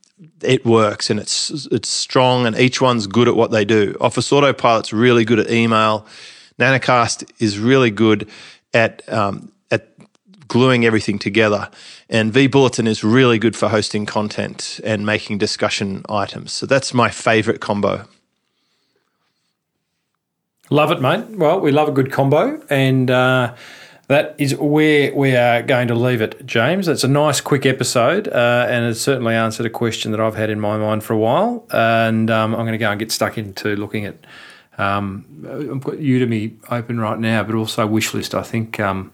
it 0.42 0.64
works 0.64 1.10
and 1.10 1.18
it's 1.18 1.50
it's 1.66 1.88
strong 1.88 2.46
and 2.46 2.56
each 2.56 2.80
one's 2.80 3.06
good 3.06 3.28
at 3.28 3.36
what 3.36 3.50
they 3.50 3.64
do. 3.64 3.96
Office 4.00 4.30
Autopilot's 4.30 4.92
really 4.92 5.24
good 5.24 5.38
at 5.38 5.50
email. 5.50 6.06
Nanocast 6.58 7.28
is 7.40 7.58
really 7.58 7.90
good 7.90 8.28
at 8.74 9.08
um, 9.12 9.52
gluing 10.52 10.84
everything 10.84 11.18
together, 11.18 11.70
and 12.10 12.30
vBulletin 12.30 12.86
is 12.86 13.02
really 13.02 13.38
good 13.38 13.56
for 13.56 13.70
hosting 13.70 14.04
content 14.04 14.80
and 14.84 15.06
making 15.06 15.38
discussion 15.38 16.04
items. 16.10 16.52
So 16.52 16.66
that's 16.66 16.92
my 16.92 17.08
favorite 17.08 17.62
combo. 17.62 18.06
Love 20.68 20.90
it, 20.92 21.00
mate. 21.00 21.24
Well, 21.38 21.58
we 21.58 21.72
love 21.72 21.88
a 21.88 21.92
good 21.92 22.12
combo, 22.12 22.62
and 22.68 23.10
uh, 23.10 23.54
that 24.08 24.34
is 24.36 24.54
where 24.56 25.14
we 25.14 25.34
are 25.34 25.62
going 25.62 25.88
to 25.88 25.94
leave 25.94 26.20
it, 26.20 26.44
James. 26.44 26.86
It's 26.86 27.02
a 27.02 27.08
nice, 27.08 27.40
quick 27.40 27.64
episode, 27.64 28.28
uh, 28.28 28.66
and 28.68 28.84
it's 28.84 29.00
certainly 29.00 29.34
answered 29.34 29.64
a 29.64 29.70
question 29.70 30.10
that 30.10 30.20
I've 30.20 30.34
had 30.34 30.50
in 30.50 30.60
my 30.60 30.76
mind 30.76 31.02
for 31.02 31.14
a 31.14 31.18
while. 31.18 31.64
And 31.70 32.30
um, 32.30 32.54
I'm 32.54 32.60
going 32.60 32.72
to 32.72 32.78
go 32.78 32.90
and 32.90 32.98
get 32.98 33.10
stuck 33.10 33.38
into 33.38 33.74
looking 33.74 34.04
at. 34.04 34.16
Um, 34.76 35.24
I've 35.48 35.80
got 35.80 35.94
Udemy 35.94 36.56
open 36.70 37.00
right 37.00 37.18
now, 37.18 37.42
but 37.42 37.54
also 37.54 37.88
Wishlist. 37.88 38.34
I 38.34 38.42
think 38.42 38.78
um, 38.80 39.12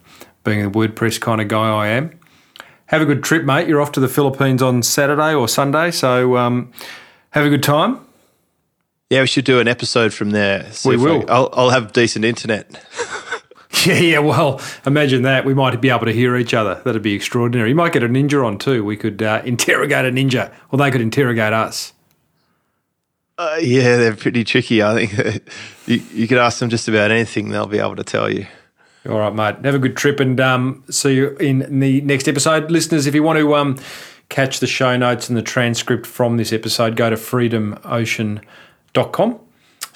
being 0.48 0.62
the 0.62 0.70
WordPress 0.70 1.20
kind 1.20 1.40
of 1.40 1.48
guy 1.48 1.68
I 1.68 1.88
am. 1.88 2.18
Have 2.86 3.02
a 3.02 3.04
good 3.04 3.22
trip, 3.22 3.44
mate. 3.44 3.68
You're 3.68 3.82
off 3.82 3.92
to 3.92 4.00
the 4.00 4.08
Philippines 4.08 4.62
on 4.62 4.82
Saturday 4.82 5.34
or 5.34 5.46
Sunday, 5.46 5.90
so 5.90 6.36
um, 6.38 6.72
have 7.30 7.44
a 7.44 7.50
good 7.50 7.62
time. 7.62 8.00
Yeah, 9.10 9.20
we 9.20 9.26
should 9.26 9.44
do 9.44 9.60
an 9.60 9.68
episode 9.68 10.14
from 10.14 10.30
there. 10.30 10.70
We 10.84 10.96
will. 10.96 11.22
I, 11.28 11.34
I'll, 11.34 11.50
I'll 11.52 11.70
have 11.70 11.92
decent 11.92 12.24
internet. 12.24 12.82
Yeah, 13.86 13.98
yeah. 13.98 14.18
Well, 14.18 14.60
imagine 14.86 15.22
that. 15.22 15.44
We 15.44 15.54
might 15.54 15.80
be 15.80 15.90
able 15.90 16.06
to 16.06 16.12
hear 16.12 16.36
each 16.36 16.52
other. 16.52 16.80
That'd 16.84 17.02
be 17.02 17.14
extraordinary. 17.14 17.68
You 17.68 17.74
might 17.76 17.92
get 17.92 18.02
a 18.02 18.08
ninja 18.08 18.44
on 18.44 18.58
too. 18.58 18.82
We 18.84 18.96
could 18.96 19.22
uh, 19.22 19.40
interrogate 19.44 20.04
a 20.04 20.10
ninja, 20.10 20.52
or 20.72 20.78
they 20.78 20.90
could 20.90 21.00
interrogate 21.00 21.52
us. 21.52 21.92
Uh, 23.36 23.58
yeah, 23.60 23.96
they're 23.96 24.16
pretty 24.16 24.42
tricky. 24.42 24.82
I 24.82 25.06
think 25.06 25.42
you, 25.86 26.02
you 26.12 26.26
could 26.26 26.38
ask 26.38 26.58
them 26.58 26.70
just 26.70 26.88
about 26.88 27.12
anything; 27.12 27.50
they'll 27.50 27.66
be 27.66 27.78
able 27.78 27.96
to 27.96 28.04
tell 28.04 28.28
you. 28.28 28.46
All 29.08 29.18
right, 29.18 29.34
mate. 29.34 29.56
Have 29.64 29.74
a 29.74 29.78
good 29.78 29.96
trip, 29.96 30.20
and 30.20 30.38
um, 30.40 30.84
see 30.90 31.14
you 31.14 31.36
in 31.38 31.80
the 31.80 32.02
next 32.02 32.28
episode, 32.28 32.70
listeners. 32.70 33.06
If 33.06 33.14
you 33.14 33.22
want 33.22 33.38
to 33.38 33.54
um, 33.54 33.78
catch 34.28 34.60
the 34.60 34.66
show 34.66 34.94
notes 34.96 35.28
and 35.28 35.36
the 35.36 35.42
transcript 35.42 36.06
from 36.06 36.36
this 36.36 36.52
episode, 36.52 36.96
go 36.96 37.10
to 37.10 37.16
freedomocean.com 37.16 39.40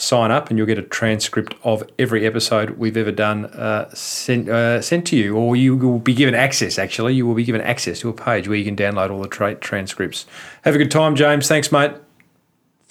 sign 0.02 0.30
up 0.30 0.50
and 0.50 0.58
you'll 0.58 0.66
get 0.66 0.78
a 0.78 0.82
transcript 0.82 1.54
of 1.62 1.82
every 1.98 2.26
episode 2.26 2.70
we've 2.70 2.96
ever 2.96 3.12
done 3.12 3.46
uh, 3.46 3.88
sent, 3.94 4.48
uh, 4.48 4.80
sent 4.80 5.06
to 5.06 5.16
you, 5.16 5.36
or 5.36 5.56
you 5.56 5.76
will 5.76 5.98
be 5.98 6.14
given 6.14 6.34
access. 6.34 6.78
Actually, 6.78 7.14
you 7.14 7.26
will 7.26 7.34
be 7.34 7.44
given 7.44 7.60
access 7.60 8.00
to 8.00 8.08
a 8.08 8.12
page 8.12 8.48
where 8.48 8.58
you 8.58 8.64
can 8.64 8.76
download 8.76 9.10
all 9.10 9.20
the 9.20 9.28
tra- 9.28 9.54
transcripts. 9.54 10.26
Have 10.62 10.74
a 10.74 10.78
good 10.78 10.90
time, 10.90 11.14
James. 11.14 11.48
Thanks, 11.48 11.70
mate. 11.70 11.92